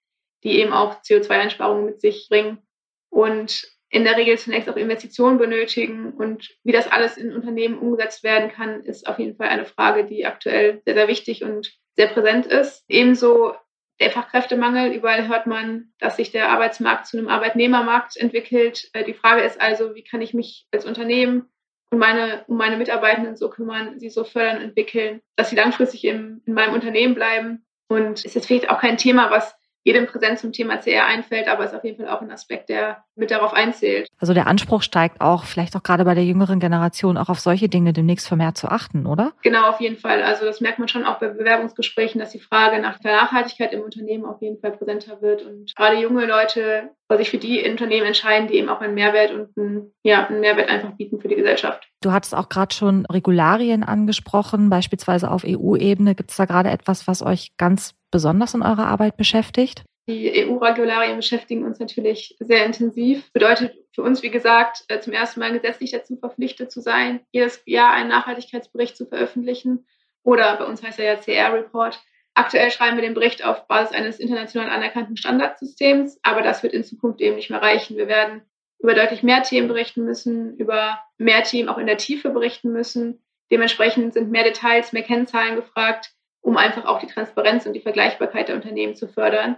die 0.43 0.59
eben 0.59 0.73
auch 0.73 1.03
CO2-Einsparungen 1.03 1.85
mit 1.85 2.01
sich 2.01 2.29
bringen. 2.31 2.63
Und 3.11 3.76
in 3.97 4.05
der 4.05 4.19
Regel 4.19 4.37
zunächst 4.37 4.69
auch 4.69 4.77
Investitionen 4.77 5.39
benötigen. 5.39 6.13
Und 6.13 6.55
wie 6.65 6.73
das 6.73 6.87
alles 6.87 7.17
in 7.17 7.33
Unternehmen 7.33 7.79
umgesetzt 7.79 8.23
werden 8.23 8.51
kann, 8.51 8.83
ist 8.83 9.09
auf 9.09 9.19
jeden 9.19 9.37
Fall 9.37 9.49
eine 9.49 9.65
Frage, 9.65 10.05
die 10.05 10.27
aktuell 10.27 10.83
sehr, 10.85 10.93
sehr 10.93 11.09
wichtig 11.09 11.43
und 11.43 11.73
sehr 11.97 12.09
präsent 12.09 12.45
ist. 12.45 12.85
Ebenso 12.89 13.55
der 13.99 14.11
Fachkräftemangel. 14.11 14.93
Überall 14.93 15.29
hört 15.29 15.47
man, 15.47 15.95
dass 15.99 16.17
sich 16.17 16.31
der 16.31 16.51
Arbeitsmarkt 16.51 17.07
zu 17.07 17.17
einem 17.17 17.29
Arbeitnehmermarkt 17.29 18.19
entwickelt. 18.19 18.91
Äh, 18.93 19.05
die 19.05 19.15
Frage 19.15 19.41
ist 19.41 19.59
also, 19.59 19.95
wie 19.95 20.05
kann 20.05 20.21
ich 20.21 20.35
mich 20.35 20.67
als 20.73 20.85
Unternehmen 20.85 21.49
und 21.91 21.99
meine, 21.99 22.45
um 22.49 22.59
meine 22.59 22.77
Mitarbeitenden 22.77 23.37
so 23.37 23.49
kümmern, 23.49 23.99
sie 23.99 24.11
so 24.11 24.25
fördern, 24.25 24.61
entwickeln, 24.61 25.23
dass 25.37 25.49
sie 25.49 25.57
langfristig 25.57 26.05
im, 26.05 26.43
in 26.45 26.53
meinem 26.53 26.75
Unternehmen 26.75 27.15
bleiben. 27.15 27.65
Und 27.89 28.27
es 28.27 28.37
ist 28.37 28.45
vielleicht 28.45 28.69
auch 28.69 28.81
kein 28.81 28.99
Thema, 28.99 29.31
was 29.31 29.55
jedem 29.85 30.07
Präsent 30.07 30.39
zum 30.39 30.53
Thema 30.53 30.77
CR 30.77 31.07
einfällt, 31.07 31.49
aber 31.49 31.65
ist 31.65 31.75
auf 31.75 31.85
jeden 31.85 31.97
Fall 31.97 32.15
auch 32.15 32.21
ein 32.21 32.33
Aspekt, 32.33 32.69
der 32.69 33.06
mit 33.17 33.31
darauf 33.31 33.53
einzählt. 33.53 34.09
Also 34.19 34.35
der 34.35 34.47
Anspruch 34.47 34.83
steigt 34.83 35.21
auch, 35.21 35.45
vielleicht 35.45 35.75
auch 35.77 35.83
gerade 35.83 36.05
bei 36.05 36.15
der 36.15 36.25
jüngeren 36.25 36.61
Generation, 36.61 37.17
auch 37.17 37.29
auf 37.29 37.41
solche 37.41 37.69
Dinge 37.69 37.93
demnächst 37.93 38.29
vermehrt 38.29 38.57
zu 38.57 38.69
achten, 38.69 39.07
oder? 39.07 39.33
Genau, 39.43 39.69
auf 39.69 39.81
jeden 39.81 39.97
Fall. 39.97 40.23
Also 40.23 40.45
das 40.45 40.61
merkt 40.61 40.79
man 40.79 40.89
schon 40.89 41.05
auch 41.05 41.19
bei 41.19 41.29
Bewerbungsgesprächen, 41.29 42.21
dass 42.21 42.31
die 42.31 42.41
Frage 42.41 42.81
nach 42.81 42.99
der 42.99 43.17
Nachhaltigkeit 43.17 43.73
im 43.73 43.83
Unternehmen 43.83 44.25
auf 44.25 44.41
jeden 44.43 44.61
Fall 44.61 44.73
präsenter 44.73 45.21
wird 45.23 45.43
und 45.43 45.75
gerade 45.75 45.97
junge 45.97 46.27
Leute 46.27 46.91
sich 47.17 47.31
für 47.31 47.39
die 47.39 47.63
Unternehmen 47.69 48.07
entscheiden, 48.07 48.49
die 48.49 48.55
eben 48.55 48.69
auch 48.69 48.81
einen 48.81 48.95
Mehrwert 48.95 49.31
und 49.31 49.57
einen, 49.57 49.93
ja, 50.03 50.27
einen 50.27 50.41
Mehrwert 50.41 50.69
einfach 50.69 50.93
bieten 50.93 51.21
für 51.21 51.29
die 51.29 51.37
Gesellschaft. 51.37 51.89
Du 52.03 52.11
hattest 52.11 52.35
auch 52.35 52.49
gerade 52.49 52.75
schon 52.75 53.07
Regularien 53.07 53.85
angesprochen, 53.85 54.71
beispielsweise 54.71 55.31
auf 55.31 55.45
EU-Ebene. 55.47 56.15
Gibt 56.15 56.31
es 56.31 56.37
da 56.37 56.47
gerade 56.47 56.71
etwas, 56.71 57.07
was 57.07 57.23
euch 57.23 57.57
ganz 57.57 57.95
besonders 58.11 58.55
in 58.55 58.63
eurer 58.63 58.87
Arbeit 58.87 59.17
beschäftigt? 59.17 59.85
Die 60.09 60.47
EU-Regularien 60.47 61.17
beschäftigen 61.17 61.65
uns 61.65 61.81
natürlich 61.81 62.37
sehr 62.39 62.65
intensiv. 62.65 63.33
Bedeutet 63.33 63.75
für 63.93 64.03
uns, 64.03 64.23
wie 64.23 64.31
gesagt, 64.31 64.85
äh, 64.89 65.01
zum 65.01 65.13
ersten 65.13 65.41
Mal 65.41 65.53
gesetzlich 65.53 65.91
dazu 65.91 66.17
verpflichtet 66.17 66.71
zu 66.71 66.81
sein, 66.81 67.21
jedes 67.33 67.61
Jahr 67.67 67.93
einen 67.93 68.09
Nachhaltigkeitsbericht 68.09 68.97
zu 68.97 69.07
veröffentlichen. 69.07 69.87
Oder 70.23 70.57
bei 70.57 70.65
uns 70.65 70.83
heißt 70.83 71.01
er 71.01 71.07
ja 71.07 71.17
CR-Report. 71.17 72.01
Aktuell 72.35 72.71
schreiben 72.71 72.97
wir 72.97 73.03
den 73.03 73.15
Bericht 73.15 73.45
auf 73.45 73.67
Basis 73.67 73.97
eines 73.97 74.21
international 74.21 74.69
anerkannten 74.69 75.17
Standardsystems, 75.17 76.21
aber 76.23 76.43
das 76.43 76.63
wird 76.63 76.75
in 76.75 76.85
Zukunft 76.85 77.21
eben 77.21 77.35
nicht 77.35 77.51
mehr 77.51 77.63
reichen. 77.63 77.97
Wir 77.97 78.09
werden 78.09 78.43
über 78.79 78.95
deutlich 78.95 79.23
mehr 79.23 79.43
Themen 79.43 79.69
berichten 79.69 80.05
müssen, 80.05 80.57
über 80.59 81.01
mehr 81.19 81.43
Themen 81.43 81.69
auch 81.69 81.79
in 81.79 81.87
der 81.87 81.97
Tiefe 81.97 82.31
berichten 82.31 82.73
müssen. 82.73 83.25
Dementsprechend 83.51 84.15
sind 84.15 84.31
mehr 84.31 84.45
Details, 84.45 84.93
mehr 84.93 85.03
Kennzahlen 85.03 85.57
gefragt, 85.57 86.13
um 86.43 86.57
einfach 86.57 86.85
auch 86.85 87.01
die 87.01 87.07
Transparenz 87.07 87.67
und 87.67 87.73
die 87.73 87.81
Vergleichbarkeit 87.81 88.49
der 88.49 88.57
Unternehmen 88.57 88.95
zu 88.95 89.09
fördern, 89.09 89.57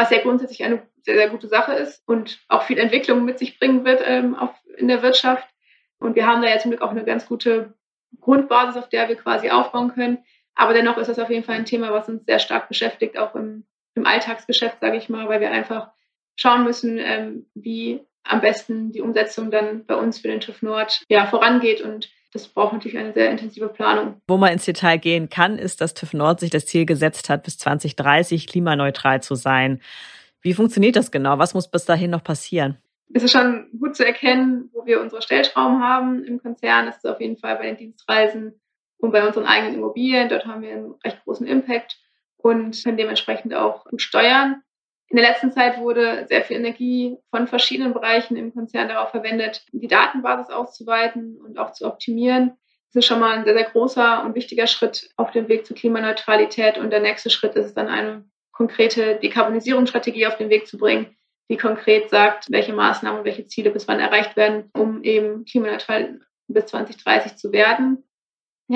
was 0.00 0.10
ja 0.10 0.22
grundsätzlich 0.22 0.64
eine 0.64 0.82
sehr, 1.02 1.16
sehr 1.16 1.28
gute 1.28 1.48
Sache 1.48 1.74
ist 1.74 2.02
und 2.08 2.40
auch 2.48 2.62
viel 2.62 2.78
Entwicklung 2.78 3.24
mit 3.24 3.38
sich 3.38 3.58
bringen 3.58 3.84
wird 3.84 4.02
ähm, 4.04 4.34
auf, 4.34 4.54
in 4.76 4.88
der 4.88 5.02
Wirtschaft. 5.02 5.46
Und 5.98 6.16
wir 6.16 6.26
haben 6.26 6.40
da 6.40 6.48
ja 6.48 6.58
zum 6.58 6.70
Glück 6.70 6.82
auch 6.82 6.90
eine 6.90 7.04
ganz 7.04 7.26
gute 7.26 7.74
Grundbasis, 8.18 8.76
auf 8.76 8.88
der 8.88 9.08
wir 9.08 9.16
quasi 9.16 9.50
aufbauen 9.50 9.92
können. 9.92 10.24
Aber 10.54 10.72
dennoch 10.72 10.96
ist 10.96 11.08
das 11.08 11.18
auf 11.18 11.28
jeden 11.28 11.44
Fall 11.44 11.56
ein 11.56 11.66
Thema, 11.66 11.92
was 11.92 12.08
uns 12.08 12.24
sehr 12.24 12.38
stark 12.38 12.68
beschäftigt, 12.68 13.18
auch 13.18 13.34
im, 13.34 13.66
im 13.94 14.06
Alltagsgeschäft, 14.06 14.80
sage 14.80 14.96
ich 14.96 15.10
mal, 15.10 15.28
weil 15.28 15.40
wir 15.40 15.50
einfach 15.50 15.90
schauen 16.36 16.64
müssen, 16.64 16.98
ähm, 16.98 17.46
wie 17.54 18.00
am 18.24 18.40
besten 18.40 18.92
die 18.92 19.00
Umsetzung 19.00 19.50
dann 19.50 19.84
bei 19.86 19.94
uns 19.94 20.18
für 20.18 20.28
den 20.28 20.40
TÜV 20.40 20.62
Nord 20.62 21.02
ja, 21.08 21.26
vorangeht 21.26 21.80
und 21.80 22.10
das 22.32 22.46
braucht 22.46 22.72
natürlich 22.72 22.96
eine 22.98 23.12
sehr 23.12 23.30
intensive 23.30 23.68
Planung. 23.68 24.20
Wo 24.28 24.36
man 24.36 24.52
ins 24.52 24.64
Detail 24.64 24.98
gehen 24.98 25.28
kann, 25.28 25.58
ist, 25.58 25.80
dass 25.80 25.94
TÜV 25.94 26.12
Nord 26.14 26.40
sich 26.40 26.50
das 26.50 26.66
Ziel 26.66 26.86
gesetzt 26.86 27.28
hat, 27.28 27.42
bis 27.42 27.58
2030 27.58 28.46
klimaneutral 28.46 29.20
zu 29.20 29.34
sein. 29.34 29.80
Wie 30.40 30.54
funktioniert 30.54 30.96
das 30.96 31.10
genau? 31.10 31.38
Was 31.38 31.54
muss 31.54 31.70
bis 31.70 31.84
dahin 31.84 32.10
noch 32.10 32.22
passieren? 32.22 32.78
Es 33.12 33.24
ist 33.24 33.32
schon 33.32 33.68
gut 33.78 33.96
zu 33.96 34.06
erkennen, 34.06 34.70
wo 34.72 34.86
wir 34.86 35.00
unsere 35.00 35.20
Stellschrauben 35.20 35.82
haben 35.82 36.24
im 36.24 36.40
Konzern. 36.40 36.86
Das 36.86 36.98
ist 36.98 37.06
auf 37.06 37.20
jeden 37.20 37.36
Fall 37.36 37.56
bei 37.56 37.66
den 37.66 37.76
Dienstreisen 37.76 38.60
und 38.98 39.10
bei 39.10 39.26
unseren 39.26 39.46
eigenen 39.46 39.74
Immobilien. 39.74 40.28
Dort 40.28 40.46
haben 40.46 40.62
wir 40.62 40.70
einen 40.70 40.94
recht 41.04 41.22
großen 41.24 41.46
Impact 41.46 41.98
und 42.36 42.82
können 42.84 42.96
dementsprechend 42.96 43.54
auch 43.54 43.84
gut 43.84 44.00
steuern. 44.00 44.62
In 45.10 45.16
der 45.16 45.28
letzten 45.28 45.50
Zeit 45.50 45.78
wurde 45.78 46.26
sehr 46.28 46.42
viel 46.42 46.56
Energie 46.56 47.16
von 47.30 47.48
verschiedenen 47.48 47.92
Bereichen 47.92 48.36
im 48.36 48.54
Konzern 48.54 48.88
darauf 48.88 49.10
verwendet, 49.10 49.66
die 49.72 49.88
Datenbasis 49.88 50.50
auszuweiten 50.50 51.36
und 51.44 51.58
auch 51.58 51.72
zu 51.72 51.84
optimieren. 51.84 52.52
Das 52.92 53.02
ist 53.02 53.06
schon 53.06 53.18
mal 53.18 53.36
ein 53.36 53.44
sehr, 53.44 53.54
sehr 53.54 53.64
großer 53.64 54.24
und 54.24 54.36
wichtiger 54.36 54.68
Schritt 54.68 55.10
auf 55.16 55.32
dem 55.32 55.48
Weg 55.48 55.66
zur 55.66 55.76
Klimaneutralität. 55.76 56.78
Und 56.78 56.90
der 56.90 57.00
nächste 57.00 57.28
Schritt 57.28 57.56
ist 57.56 57.66
es 57.66 57.74
dann 57.74 57.88
eine 57.88 58.24
konkrete 58.52 59.16
Dekarbonisierungsstrategie 59.16 60.28
auf 60.28 60.36
den 60.36 60.48
Weg 60.48 60.68
zu 60.68 60.78
bringen, 60.78 61.16
die 61.48 61.56
konkret 61.56 62.08
sagt, 62.08 62.46
welche 62.50 62.72
Maßnahmen 62.72 63.20
und 63.20 63.24
welche 63.24 63.46
Ziele 63.46 63.70
bis 63.70 63.88
wann 63.88 63.98
erreicht 63.98 64.36
werden, 64.36 64.70
um 64.74 65.02
eben 65.02 65.44
klimaneutral 65.44 66.20
bis 66.46 66.66
2030 66.66 67.36
zu 67.36 67.52
werden. 67.52 68.04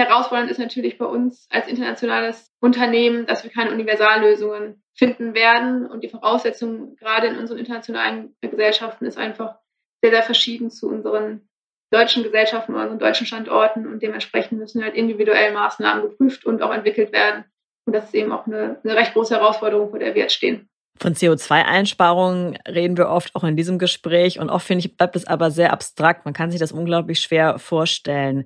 Herausfordernd 0.00 0.50
ist 0.50 0.58
natürlich 0.58 0.98
bei 0.98 1.04
uns 1.04 1.46
als 1.50 1.68
internationales 1.68 2.52
Unternehmen, 2.60 3.26
dass 3.26 3.44
wir 3.44 3.50
keine 3.50 3.70
Universallösungen 3.70 4.82
finden 4.94 5.34
werden. 5.34 5.86
Und 5.86 6.02
die 6.02 6.08
Voraussetzung 6.08 6.96
gerade 6.96 7.28
in 7.28 7.38
unseren 7.38 7.58
internationalen 7.58 8.34
Gesellschaften 8.40 9.06
ist 9.06 9.18
einfach 9.18 9.56
sehr, 10.02 10.10
sehr 10.10 10.22
verschieden 10.22 10.70
zu 10.70 10.88
unseren 10.88 11.48
deutschen 11.90 12.24
Gesellschaften 12.24 12.74
unseren 12.74 12.98
deutschen 12.98 13.26
Standorten. 13.26 13.86
Und 13.86 14.02
dementsprechend 14.02 14.58
müssen 14.58 14.82
halt 14.82 14.94
individuell 14.94 15.52
Maßnahmen 15.52 16.10
geprüft 16.10 16.44
und 16.44 16.62
auch 16.62 16.72
entwickelt 16.72 17.12
werden. 17.12 17.44
Und 17.86 17.92
das 17.94 18.06
ist 18.06 18.14
eben 18.14 18.32
auch 18.32 18.46
eine, 18.46 18.80
eine 18.82 18.96
recht 18.96 19.12
große 19.12 19.34
Herausforderung, 19.34 19.90
vor 19.90 19.98
der 19.98 20.14
wir 20.14 20.22
jetzt 20.22 20.34
stehen. 20.34 20.68
Von 20.96 21.14
CO2-Einsparungen 21.14 22.56
reden 22.68 22.96
wir 22.96 23.08
oft 23.08 23.34
auch 23.34 23.44
in 23.44 23.56
diesem 23.56 23.78
Gespräch 23.78 24.38
und 24.38 24.48
oft 24.48 24.66
finde 24.66 24.86
ich, 24.86 24.96
bleibt 24.96 25.16
es 25.16 25.26
aber 25.26 25.50
sehr 25.50 25.72
abstrakt. 25.72 26.24
Man 26.24 26.34
kann 26.34 26.50
sich 26.50 26.60
das 26.60 26.72
unglaublich 26.72 27.20
schwer 27.20 27.58
vorstellen. 27.58 28.44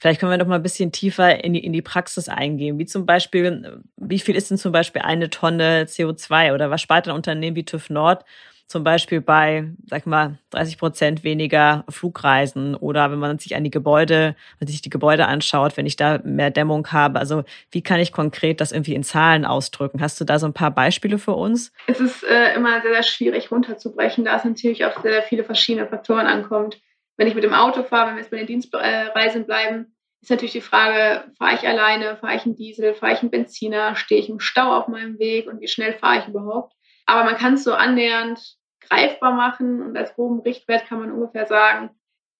Vielleicht 0.00 0.18
können 0.18 0.32
wir 0.32 0.38
noch 0.38 0.46
mal 0.46 0.56
ein 0.56 0.62
bisschen 0.62 0.92
tiefer 0.92 1.44
in 1.44 1.52
die, 1.52 1.64
in 1.64 1.72
die 1.72 1.82
Praxis 1.82 2.28
eingehen. 2.28 2.78
Wie 2.78 2.86
zum 2.86 3.04
Beispiel, 3.04 3.82
wie 3.96 4.18
viel 4.18 4.34
ist 4.34 4.50
denn 4.50 4.58
zum 4.58 4.72
Beispiel 4.72 5.02
eine 5.02 5.28
Tonne 5.28 5.84
CO2 5.84 6.54
oder 6.54 6.70
was 6.70 6.80
spart 6.80 7.06
ein 7.06 7.14
Unternehmen 7.14 7.54
wie 7.54 7.64
TÜV 7.64 7.90
Nord 7.90 8.24
zum 8.70 8.84
Beispiel 8.84 9.20
bei, 9.20 9.64
sag 9.86 10.06
mal, 10.06 10.38
30 10.50 10.78
Prozent 10.78 11.24
weniger 11.24 11.84
Flugreisen 11.88 12.76
oder 12.76 13.10
wenn 13.10 13.18
man 13.18 13.36
sich 13.36 13.56
an 13.56 13.64
die 13.64 13.70
Gebäude, 13.70 14.36
wenn 14.60 14.68
sich 14.68 14.80
die 14.80 14.90
Gebäude 14.90 15.26
anschaut, 15.26 15.76
wenn 15.76 15.86
ich 15.86 15.96
da 15.96 16.20
mehr 16.22 16.52
Dämmung 16.52 16.86
habe. 16.92 17.18
Also 17.18 17.42
wie 17.72 17.82
kann 17.82 17.98
ich 17.98 18.12
konkret 18.12 18.60
das 18.60 18.70
irgendwie 18.70 18.94
in 18.94 19.02
Zahlen 19.02 19.44
ausdrücken? 19.44 20.00
Hast 20.00 20.20
du 20.20 20.24
da 20.24 20.38
so 20.38 20.46
ein 20.46 20.52
paar 20.52 20.70
Beispiele 20.70 21.18
für 21.18 21.32
uns? 21.32 21.72
Es 21.88 21.98
ist 21.98 22.22
äh, 22.22 22.54
immer 22.54 22.80
sehr, 22.80 22.92
sehr 22.92 23.02
schwierig 23.02 23.50
runterzubrechen, 23.50 24.24
da 24.24 24.36
es 24.36 24.44
natürlich 24.44 24.84
auf 24.84 24.96
sehr 25.02 25.22
viele 25.24 25.42
verschiedene 25.42 25.88
Faktoren 25.88 26.26
ankommt 26.26 26.80
wenn 27.20 27.26
ich 27.26 27.34
mit 27.34 27.44
dem 27.44 27.52
Auto 27.52 27.82
fahre, 27.82 28.06
wenn 28.06 28.14
wir 28.14 28.22
jetzt 28.22 28.30
bei 28.30 28.38
den 28.38 28.46
Dienstreisen 28.46 29.44
bleiben, 29.44 29.94
ist 30.22 30.30
natürlich 30.30 30.52
die 30.52 30.62
Frage, 30.62 31.30
fahre 31.36 31.54
ich 31.54 31.68
alleine, 31.68 32.16
fahre 32.16 32.34
ich 32.34 32.46
einen 32.46 32.56
Diesel, 32.56 32.94
fahre 32.94 33.12
ich 33.12 33.20
einen 33.20 33.30
Benziner, 33.30 33.94
stehe 33.94 34.18
ich 34.18 34.30
im 34.30 34.40
Stau 34.40 34.74
auf 34.74 34.88
meinem 34.88 35.18
Weg 35.18 35.46
und 35.46 35.60
wie 35.60 35.68
schnell 35.68 35.92
fahre 35.92 36.20
ich 36.20 36.28
überhaupt. 36.28 36.72
Aber 37.04 37.24
man 37.24 37.36
kann 37.36 37.54
es 37.54 37.64
so 37.64 37.74
annähernd 37.74 38.40
greifbar 38.88 39.34
machen 39.34 39.82
und 39.82 39.98
als 39.98 40.14
groben 40.14 40.40
Richtwert 40.40 40.86
kann 40.86 40.98
man 40.98 41.12
ungefähr 41.12 41.44
sagen, 41.44 41.90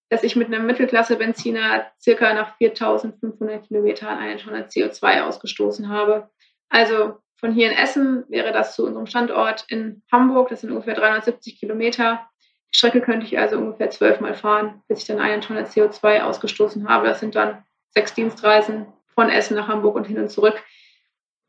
dass 0.08 0.22
ich 0.22 0.34
mit 0.34 0.46
einem 0.46 0.64
Mittelklasse-Benziner 0.64 1.86
circa 2.00 2.32
nach 2.32 2.56
4500 2.56 3.66
Kilometern 3.66 4.16
eine 4.16 4.38
Tonne 4.38 4.66
CO2 4.66 5.24
ausgestoßen 5.24 5.90
habe. 5.90 6.30
Also 6.70 7.18
von 7.36 7.52
hier 7.52 7.70
in 7.70 7.76
Essen 7.76 8.24
wäre 8.30 8.52
das 8.52 8.76
zu 8.76 8.86
unserem 8.86 9.04
Standort 9.04 9.66
in 9.68 10.02
Hamburg, 10.10 10.48
das 10.48 10.62
sind 10.62 10.70
ungefähr 10.70 10.94
370 10.94 11.60
Kilometer, 11.60 12.29
die 12.72 12.76
Strecke 12.76 13.00
könnte 13.00 13.26
ich 13.26 13.38
also 13.38 13.56
ungefähr 13.56 13.90
zwölfmal 13.90 14.34
fahren, 14.34 14.82
bis 14.88 15.00
ich 15.00 15.06
dann 15.06 15.18
eine 15.18 15.40
Tonne 15.40 15.64
CO2 15.64 16.22
ausgestoßen 16.22 16.88
habe. 16.88 17.08
Das 17.08 17.20
sind 17.20 17.34
dann 17.34 17.64
sechs 17.90 18.14
Dienstreisen 18.14 18.86
von 19.14 19.28
Essen 19.28 19.56
nach 19.56 19.68
Hamburg 19.68 19.96
und 19.96 20.06
hin 20.06 20.18
und 20.18 20.30
zurück. 20.30 20.62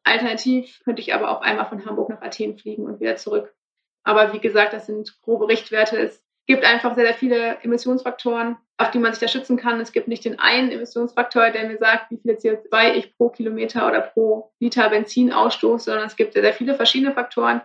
Alternativ 0.04 0.82
könnte 0.84 1.01
ich 1.01 1.13
aber 1.13 1.30
auch 1.30 1.42
einmal 1.42 1.68
von 1.68 1.86
Hamburg 1.86 2.10
nach 2.10 2.22
Athen 2.22 2.58
fliegen 2.58 2.86
und 2.86 3.00
wieder 3.00 3.18
zurück. 3.18 3.54
Aber 4.04 4.34
wie 4.34 4.40
gesagt, 4.40 4.74
das 4.74 4.88
sind 4.88 5.22
grobe 5.22 5.48
Richtwerte. 5.48 5.98
Es 5.98 6.24
gibt 6.48 6.66
einfach 6.66 6.96
sehr, 6.96 7.06
sehr 7.06 7.13
viele 7.13 7.58
Emissionsfaktoren, 7.62 8.58
auf 8.78 8.90
die 8.90 8.98
man 8.98 9.13
sich 9.13 9.20
da 9.20 9.28
schützen 9.28 9.58
kann. 9.58 9.80
Es 9.80 9.92
gibt 9.92 10.08
nicht 10.08 10.25
den 10.25 10.40
einen 10.40 10.72
Emissionsfaktor, 10.72 11.51
der 11.51 11.68
mir 11.68 11.78
sagt, 11.78 12.10
wie 12.10 12.18
viel 12.18 12.34
CO2 12.34 12.94
ich 12.94 13.16
pro 13.16 13.30
Kilometer 13.30 13.88
oder 13.88 14.01
pro 14.01 14.51
Liter 14.60 14.90
Benzin 14.90 15.32
ausstoße, 15.32 15.86
sondern 15.86 16.08
es 16.08 16.16
gibt 16.16 16.34
sehr, 16.34 16.42
sehr 16.42 16.54
viele 16.54 16.74
verschiedene 16.74 17.13
Faktoren, 17.13 17.62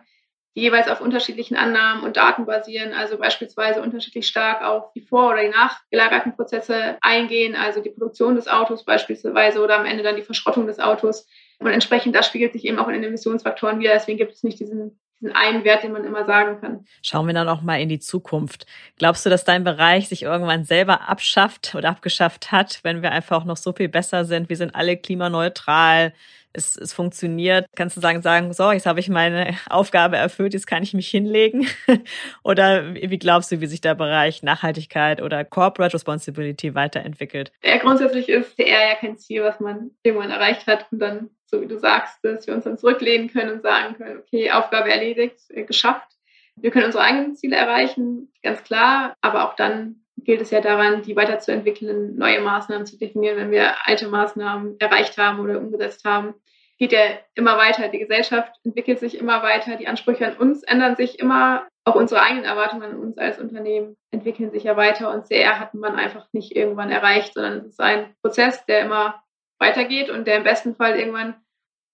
die 0.56 0.62
jeweils 0.62 0.88
auf 0.88 1.00
unterschiedlichen 1.00 1.56
Annahmen 1.56 2.02
und 2.02 2.16
Daten 2.16 2.46
basieren, 2.46 2.94
also 2.94 3.18
beispielsweise 3.18 3.82
unterschiedlich 3.82 4.26
stark 4.26 4.62
auf 4.62 4.90
die 4.94 5.02
vor- 5.02 5.32
oder 5.32 5.42
die 5.42 5.50
nachgelagerten 5.50 6.34
Prozesse 6.34 6.96
eingehen, 7.02 7.54
also 7.54 7.82
die 7.82 7.90
Produktion 7.90 8.34
des 8.34 8.48
Autos 8.48 8.84
beispielsweise 8.84 9.62
oder 9.62 9.78
am 9.78 9.84
Ende 9.84 10.02
dann 10.02 10.16
die 10.16 10.22
Verschrottung 10.22 10.66
des 10.66 10.80
Autos. 10.80 11.28
Und 11.58 11.68
entsprechend 11.68 12.16
das 12.16 12.26
spiegelt 12.26 12.54
sich 12.54 12.64
eben 12.64 12.78
auch 12.78 12.88
in 12.88 12.94
den 12.94 13.04
Emissionsfaktoren 13.04 13.78
wieder. 13.78 13.92
Deswegen 13.92 14.18
gibt 14.18 14.32
es 14.32 14.42
nicht 14.42 14.58
diesen 14.58 14.98
diesen 15.20 15.34
einen 15.34 15.64
Wert, 15.64 15.82
den 15.82 15.92
man 15.92 16.04
immer 16.04 16.26
sagen 16.26 16.60
kann. 16.60 16.84
Schauen 17.02 17.26
wir 17.26 17.34
dann 17.34 17.48
auch 17.48 17.62
mal 17.62 17.80
in 17.80 17.88
die 17.88 17.98
Zukunft. 17.98 18.66
Glaubst 18.98 19.24
du, 19.24 19.30
dass 19.30 19.44
dein 19.44 19.64
Bereich 19.64 20.08
sich 20.08 20.22
irgendwann 20.22 20.64
selber 20.64 21.08
abschafft 21.08 21.74
oder 21.74 21.88
abgeschafft 21.88 22.52
hat, 22.52 22.80
wenn 22.82 23.02
wir 23.02 23.12
einfach 23.12 23.44
noch 23.44 23.56
so 23.56 23.72
viel 23.72 23.88
besser 23.88 24.24
sind? 24.24 24.48
Wir 24.48 24.56
sind 24.56 24.74
alle 24.74 24.96
klimaneutral 24.96 26.12
es, 26.56 26.76
es 26.76 26.92
funktioniert, 26.92 27.66
kannst 27.76 27.96
du 27.96 28.00
sagen, 28.00 28.22
sagen, 28.22 28.52
so, 28.52 28.72
jetzt 28.72 28.86
habe 28.86 29.00
ich 29.00 29.08
meine 29.08 29.56
Aufgabe 29.68 30.16
erfüllt, 30.16 30.54
jetzt 30.54 30.66
kann 30.66 30.82
ich 30.82 30.94
mich 30.94 31.08
hinlegen? 31.08 31.66
oder 32.42 32.94
wie 32.94 33.18
glaubst 33.18 33.52
du, 33.52 33.60
wie 33.60 33.66
sich 33.66 33.80
der 33.80 33.94
Bereich 33.94 34.42
Nachhaltigkeit 34.42 35.22
oder 35.22 35.44
Corporate 35.44 35.94
Responsibility 35.94 36.74
weiterentwickelt? 36.74 37.52
Ja, 37.62 37.76
grundsätzlich 37.78 38.28
ist 38.28 38.56
PR 38.56 38.88
ja 38.88 38.94
kein 38.94 39.18
Ziel, 39.18 39.42
was 39.42 39.60
man 39.60 39.90
irgendwann 40.02 40.30
erreicht 40.30 40.66
hat 40.66 40.86
und 40.90 40.98
dann 40.98 41.30
so 41.48 41.60
wie 41.60 41.66
du 41.66 41.78
sagst, 41.78 42.18
dass 42.24 42.46
wir 42.46 42.54
uns 42.54 42.64
dann 42.64 42.78
zurücklehnen 42.78 43.30
können 43.30 43.52
und 43.52 43.62
sagen 43.62 43.94
können, 43.96 44.18
okay, 44.18 44.50
Aufgabe 44.50 44.90
erledigt, 44.90 45.38
äh, 45.50 45.62
geschafft. 45.64 46.08
Wir 46.56 46.70
können 46.70 46.86
unsere 46.86 47.04
eigenen 47.04 47.36
Ziele 47.36 47.56
erreichen, 47.56 48.32
ganz 48.42 48.64
klar, 48.64 49.14
aber 49.20 49.46
auch 49.48 49.54
dann 49.54 50.05
gilt 50.26 50.42
es 50.42 50.50
ja 50.50 50.60
daran, 50.60 51.02
die 51.02 51.16
weiterzuentwickeln, 51.16 52.16
neue 52.16 52.40
Maßnahmen 52.40 52.84
zu 52.84 52.98
definieren, 52.98 53.38
wenn 53.38 53.50
wir 53.52 53.86
alte 53.86 54.08
Maßnahmen 54.08 54.78
erreicht 54.80 55.16
haben 55.16 55.40
oder 55.40 55.58
umgesetzt 55.58 56.04
haben. 56.04 56.34
Geht 56.78 56.92
ja 56.92 57.00
immer 57.34 57.56
weiter. 57.56 57.88
Die 57.88 58.00
Gesellschaft 58.00 58.52
entwickelt 58.64 58.98
sich 58.98 59.16
immer 59.16 59.42
weiter. 59.42 59.76
Die 59.76 59.86
Ansprüche 59.86 60.26
an 60.26 60.36
uns 60.36 60.62
ändern 60.64 60.96
sich 60.96 61.20
immer. 61.20 61.66
Auch 61.84 61.94
unsere 61.94 62.20
eigenen 62.20 62.44
Erwartungen 62.44 62.82
an 62.82 62.96
uns 62.96 63.16
als 63.16 63.38
Unternehmen 63.38 63.96
entwickeln 64.10 64.50
sich 64.50 64.64
ja 64.64 64.76
weiter. 64.76 65.14
Und 65.14 65.28
sehr 65.28 65.60
hat 65.60 65.72
man 65.72 65.94
einfach 65.94 66.26
nicht 66.32 66.54
irgendwann 66.54 66.90
erreicht, 66.90 67.34
sondern 67.34 67.58
es 67.60 67.66
ist 67.68 67.80
ein 67.80 68.12
Prozess, 68.20 68.66
der 68.66 68.80
immer 68.80 69.22
weitergeht 69.58 70.10
und 70.10 70.26
der 70.26 70.38
im 70.38 70.44
besten 70.44 70.74
Fall 70.74 70.98
irgendwann 70.98 71.36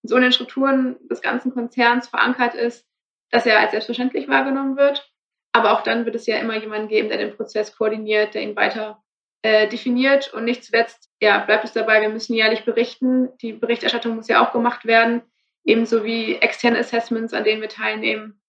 so 0.03 0.17
in 0.17 0.23
den 0.23 0.33
Strukturen 0.33 0.97
des 1.09 1.21
ganzen 1.21 1.53
Konzerns 1.53 2.09
verankert 2.09 2.55
ist, 2.55 2.89
dass 3.31 3.47
er 3.47 3.61
als 3.61 3.73
selbstverständlich 3.73 4.27
wahrgenommen 4.27 4.77
wird. 4.77 5.12
Aber 5.53 5.73
auch 5.73 5.83
dann 5.83 6.07
wird 6.07 6.17
es 6.17 6.27
ja 6.27 6.39
immer 6.39 6.57
jemanden 6.57 6.89
geben, 6.89 7.09
der 7.09 7.19
den 7.19 7.37
Prozess 7.37 7.77
koordiniert, 7.77 8.35
der 8.35 8.43
ihn 8.43 8.57
weiter 8.57 9.03
äh, 9.43 9.69
definiert. 9.69 10.33
Und 10.33 10.45
nicht 10.45 10.65
zuletzt, 10.65 11.11
ja, 11.21 11.39
bleibt 11.39 11.65
es 11.65 11.73
dabei, 11.73 12.01
wir 12.01 12.09
müssen 12.09 12.35
jährlich 12.35 12.65
berichten. 12.65 13.29
Die 13.39 13.53
Berichterstattung 13.53 14.17
muss 14.17 14.29
ja 14.29 14.45
auch 14.45 14.53
gemacht 14.53 14.87
werden, 14.87 15.23
ebenso 15.65 16.05
wie 16.05 16.37
externe 16.37 16.79
Assessments, 16.79 17.35
an 17.35 17.45
denen 17.45 17.61
wir 17.61 17.69
teilnehmen, 17.69 18.41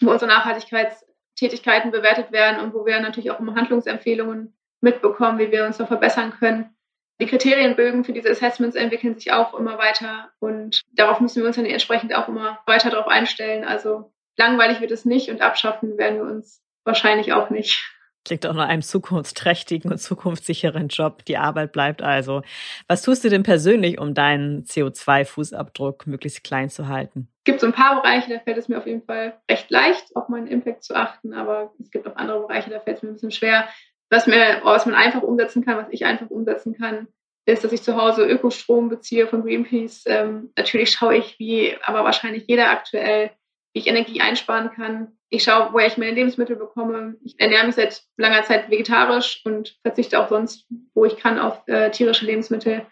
wo 0.00 0.10
unsere 0.10 0.30
Nachhaltigkeitstätigkeiten 0.30 1.92
bewertet 1.92 2.32
werden 2.32 2.60
und 2.60 2.74
wo 2.74 2.84
wir 2.84 2.98
natürlich 3.00 3.30
auch 3.30 3.40
immer 3.40 3.54
Handlungsempfehlungen 3.54 4.56
mitbekommen, 4.80 5.38
wie 5.38 5.50
wir 5.50 5.64
uns 5.64 5.78
noch 5.78 5.88
verbessern 5.88 6.32
können. 6.38 6.74
Die 7.20 7.26
Kriterienbögen 7.26 8.04
für 8.04 8.12
diese 8.12 8.30
Assessments 8.30 8.76
entwickeln 8.76 9.16
sich 9.16 9.32
auch 9.32 9.52
immer 9.54 9.76
weiter 9.76 10.30
und 10.38 10.82
darauf 10.92 11.20
müssen 11.20 11.42
wir 11.42 11.46
uns 11.48 11.56
dann 11.56 11.66
entsprechend 11.66 12.14
auch 12.14 12.28
immer 12.28 12.60
weiter 12.66 12.90
darauf 12.90 13.08
einstellen. 13.08 13.64
Also 13.64 14.12
langweilig 14.38 14.80
wird 14.80 14.90
es 14.90 15.04
nicht 15.04 15.30
und 15.30 15.42
abschaffen 15.42 15.98
werden 15.98 16.16
wir 16.16 16.24
uns 16.24 16.62
wahrscheinlich 16.84 17.32
auch 17.32 17.50
nicht. 17.50 17.84
Klingt 18.24 18.46
auch 18.46 18.54
nach 18.54 18.68
einem 18.68 18.82
zukunftsträchtigen 18.82 19.90
und 19.90 19.98
zukunftssicheren 19.98 20.88
Job. 20.88 21.24
Die 21.24 21.38
Arbeit 21.38 21.72
bleibt 21.72 22.02
also. 22.02 22.42
Was 22.86 23.02
tust 23.02 23.24
du 23.24 23.30
denn 23.30 23.42
persönlich, 23.42 23.98
um 23.98 24.12
deinen 24.12 24.64
CO2-Fußabdruck 24.64 26.06
möglichst 26.06 26.44
klein 26.44 26.68
zu 26.68 26.88
halten? 26.88 27.28
Es 27.38 27.44
gibt 27.44 27.60
so 27.60 27.66
ein 27.66 27.72
paar 27.72 28.02
Bereiche, 28.02 28.30
da 28.30 28.38
fällt 28.40 28.58
es 28.58 28.68
mir 28.68 28.78
auf 28.78 28.86
jeden 28.86 29.02
Fall 29.02 29.40
recht 29.50 29.70
leicht, 29.70 30.14
auf 30.14 30.28
meinen 30.28 30.46
Impact 30.46 30.84
zu 30.84 30.94
achten, 30.94 31.32
aber 31.32 31.72
es 31.80 31.90
gibt 31.90 32.06
auch 32.06 32.16
andere 32.16 32.40
Bereiche, 32.40 32.70
da 32.70 32.80
fällt 32.80 32.98
es 32.98 33.02
mir 33.02 33.10
ein 33.10 33.14
bisschen 33.14 33.30
schwer. 33.30 33.68
Was, 34.10 34.26
mir, 34.26 34.60
was 34.62 34.84
man 34.84 34.94
einfach 34.94 35.22
umsetzen 35.22 35.64
kann, 35.64 35.78
was 35.78 35.88
ich 35.90 36.04
einfach 36.04 36.28
umsetzen 36.28 36.74
kann, 36.74 37.08
ist, 37.46 37.64
dass 37.64 37.72
ich 37.72 37.82
zu 37.82 37.96
Hause 37.96 38.26
Ökostrom 38.26 38.90
beziehe 38.90 39.26
von 39.26 39.42
Greenpeace. 39.42 40.04
Ähm, 40.06 40.52
natürlich 40.56 40.90
schaue 40.90 41.16
ich, 41.16 41.38
wie 41.38 41.76
aber 41.82 42.04
wahrscheinlich 42.04 42.44
jeder 42.46 42.70
aktuell, 42.70 43.30
ich 43.78 43.86
Energie 43.86 44.20
einsparen 44.20 44.70
kann. 44.70 45.18
Ich 45.30 45.44
schaue, 45.44 45.72
woher 45.72 45.86
ich 45.86 45.98
meine 45.98 46.12
Lebensmittel 46.12 46.56
bekomme. 46.56 47.16
Ich 47.24 47.38
ernähre 47.38 47.66
mich 47.66 47.74
seit 47.74 48.02
langer 48.16 48.42
Zeit 48.44 48.70
vegetarisch 48.70 49.42
und 49.44 49.78
verzichte 49.82 50.20
auch 50.20 50.28
sonst, 50.28 50.66
wo 50.94 51.04
ich 51.04 51.16
kann, 51.16 51.38
auf 51.38 51.66
äh, 51.66 51.90
tierische 51.90 52.26
Lebensmittel. 52.26 52.86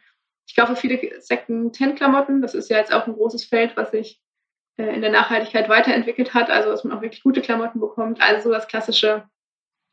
Ich 0.46 0.54
kaufe 0.54 0.76
viele 0.76 1.20
Second-Hand-Klamotten. 1.20 2.42
Das 2.42 2.54
ist 2.54 2.70
ja 2.70 2.78
jetzt 2.78 2.92
auch 2.92 3.06
ein 3.06 3.14
großes 3.14 3.44
Feld, 3.46 3.76
was 3.76 3.90
sich 3.90 4.20
äh, 4.76 4.94
in 4.94 5.00
der 5.00 5.10
Nachhaltigkeit 5.10 5.68
weiterentwickelt 5.68 6.34
hat. 6.34 6.50
Also, 6.50 6.70
dass 6.70 6.84
man 6.84 6.96
auch 6.96 7.02
wirklich 7.02 7.22
gute 7.22 7.40
Klamotten 7.40 7.80
bekommt. 7.80 8.20
Also 8.20 8.48
so 8.48 8.54
das 8.54 8.68
klassische 8.68 9.24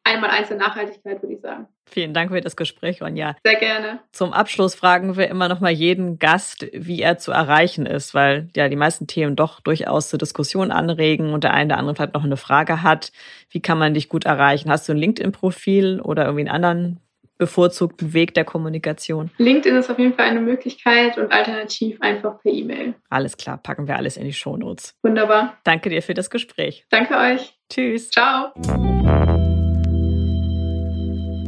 einmal 0.04 0.30
eins 0.32 0.50
der 0.50 0.58
Nachhaltigkeit, 0.58 1.22
würde 1.22 1.36
ich 1.36 1.42
sagen. 1.42 1.68
Vielen 1.86 2.14
Dank 2.14 2.32
für 2.32 2.42
das 2.42 2.56
Gespräch, 2.56 3.02
Ronja. 3.02 3.36
Sehr 3.44 3.60
gerne. 3.60 4.00
Zum 4.12 4.34
Abschluss 4.34 4.74
fragen 4.74 5.16
wir 5.18 5.28
immer 5.28 5.48
noch 5.48 5.60
mal 5.60 5.72
jeden 5.72 6.18
Gast, 6.18 6.68
wie 6.74 7.02
er 7.02 7.18
zu 7.18 7.32
erreichen 7.32 7.86
ist, 7.86 8.14
weil 8.14 8.50
ja 8.56 8.70
die 8.70 8.76
meisten 8.76 9.06
Themen 9.08 9.36
doch 9.36 9.60
durchaus 9.60 10.10
zur 10.10 10.20
Diskussion 10.20 10.72
anregen 10.72 11.34
und 11.34 11.44
der 11.44 11.54
eine 11.54 11.74
oder 11.74 11.78
andere 11.78 11.96
vielleicht 11.96 12.14
noch 12.14 12.24
eine 12.24 12.38
Frage 12.38 12.84
hat. 12.84 13.12
Wie 13.50 13.62
kann 13.62 13.78
man 13.78 13.94
dich 13.94 14.10
gut 14.10 14.26
erreichen? 14.26 14.70
Hast 14.70 14.88
du 14.88 14.94
ein 14.94 14.98
LinkedIn-Profil 14.98 16.02
oder 16.02 16.24
irgendwie 16.24 16.50
einen 16.50 16.56
anderen 16.56 17.00
bevorzugten 17.38 18.14
Weg 18.14 18.34
der 18.34 18.46
Kommunikation? 18.46 19.30
LinkedIn 19.38 19.78
ist 19.78 19.90
auf 19.90 20.00
jeden 20.00 20.14
Fall 20.14 20.26
eine 20.26 20.40
Möglichkeit 20.40 21.18
und 21.18 21.32
alternativ 21.32 22.02
einfach 22.02 22.40
per 22.42 22.52
E-Mail. 22.52 22.96
Alles 23.10 23.38
klar, 23.38 23.58
packen 23.58 23.88
wir 23.88 23.98
alles 23.98 24.18
in 24.18 24.26
die 24.26 24.34
Shownotes. 24.34 24.96
Wunderbar. 25.04 25.58
Danke 25.64 25.90
dir 25.90 26.02
für 26.02 26.14
das 26.14 26.30
Gespräch. 26.30 26.86
Danke 26.90 27.18
euch. 27.18 27.54
Tschüss. 27.70 28.10
Ciao. 28.10 28.54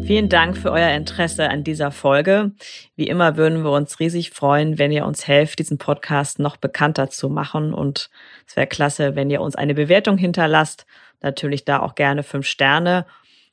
Vielen 0.05 0.29
Dank 0.29 0.55
für 0.55 0.71
euer 0.71 0.91
Interesse 0.91 1.49
an 1.49 1.63
dieser 1.63 1.89
Folge. 1.89 2.51
Wie 2.95 3.07
immer 3.07 3.37
würden 3.37 3.63
wir 3.63 3.71
uns 3.71 3.99
riesig 3.99 4.29
freuen, 4.29 4.77
wenn 4.77 4.91
ihr 4.91 5.03
uns 5.03 5.27
helft, 5.27 5.57
diesen 5.57 5.79
Podcast 5.79 6.37
noch 6.37 6.57
bekannter 6.57 7.09
zu 7.09 7.27
machen. 7.27 7.73
Und 7.73 8.11
es 8.45 8.55
wäre 8.55 8.67
klasse, 8.67 9.15
wenn 9.15 9.31
ihr 9.31 9.41
uns 9.41 9.55
eine 9.55 9.73
Bewertung 9.73 10.19
hinterlasst. 10.19 10.85
Natürlich 11.21 11.65
da 11.65 11.79
auch 11.79 11.95
gerne 11.95 12.21
fünf 12.21 12.45
Sterne. 12.45 13.07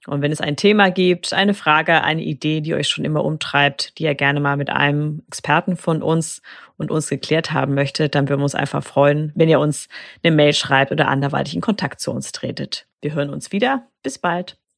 Und 0.07 0.21
wenn 0.21 0.31
es 0.31 0.43
ein 0.43 0.57
Thema 0.57 0.91
gibt, 0.91 1.33
eine 1.33 1.55
Frage, 1.55 2.05
eine 2.05 2.23
Idee, 2.23 2.61
die 2.61 2.75
euch 2.75 2.89
schon 2.89 3.07
immer 3.07 3.25
umtreibt, 3.25 3.99
die 3.99 4.03
ihr 4.03 4.15
gerne 4.15 4.41
mal 4.41 4.59
mit 4.59 4.69
einem 4.69 5.23
Experten 5.29 5.77
von 5.77 6.03
uns 6.03 6.43
und 6.77 6.91
uns 6.91 7.09
geklärt 7.09 7.53
haben 7.53 7.73
möchtet, 7.73 8.15
dann 8.15 8.29
würden 8.29 8.41
wir 8.41 8.45
uns 8.45 8.55
einfach 8.55 8.85
freuen, 8.85 9.33
wenn 9.35 9.49
ihr 9.49 9.59
uns 9.59 9.89
eine 10.23 10.37
Mail 10.37 10.53
schreibt 10.53 10.93
oder 10.93 11.09
anderweitig 11.09 11.55
in 11.55 11.63
Kontakt 11.63 12.01
zu 12.01 12.11
uns 12.11 12.31
tretet. 12.31 12.87
Wir 13.01 13.15
hören 13.15 13.31
uns 13.31 13.53
wieder. 13.53 13.87
Bis 14.03 14.19
bald. 14.19 14.62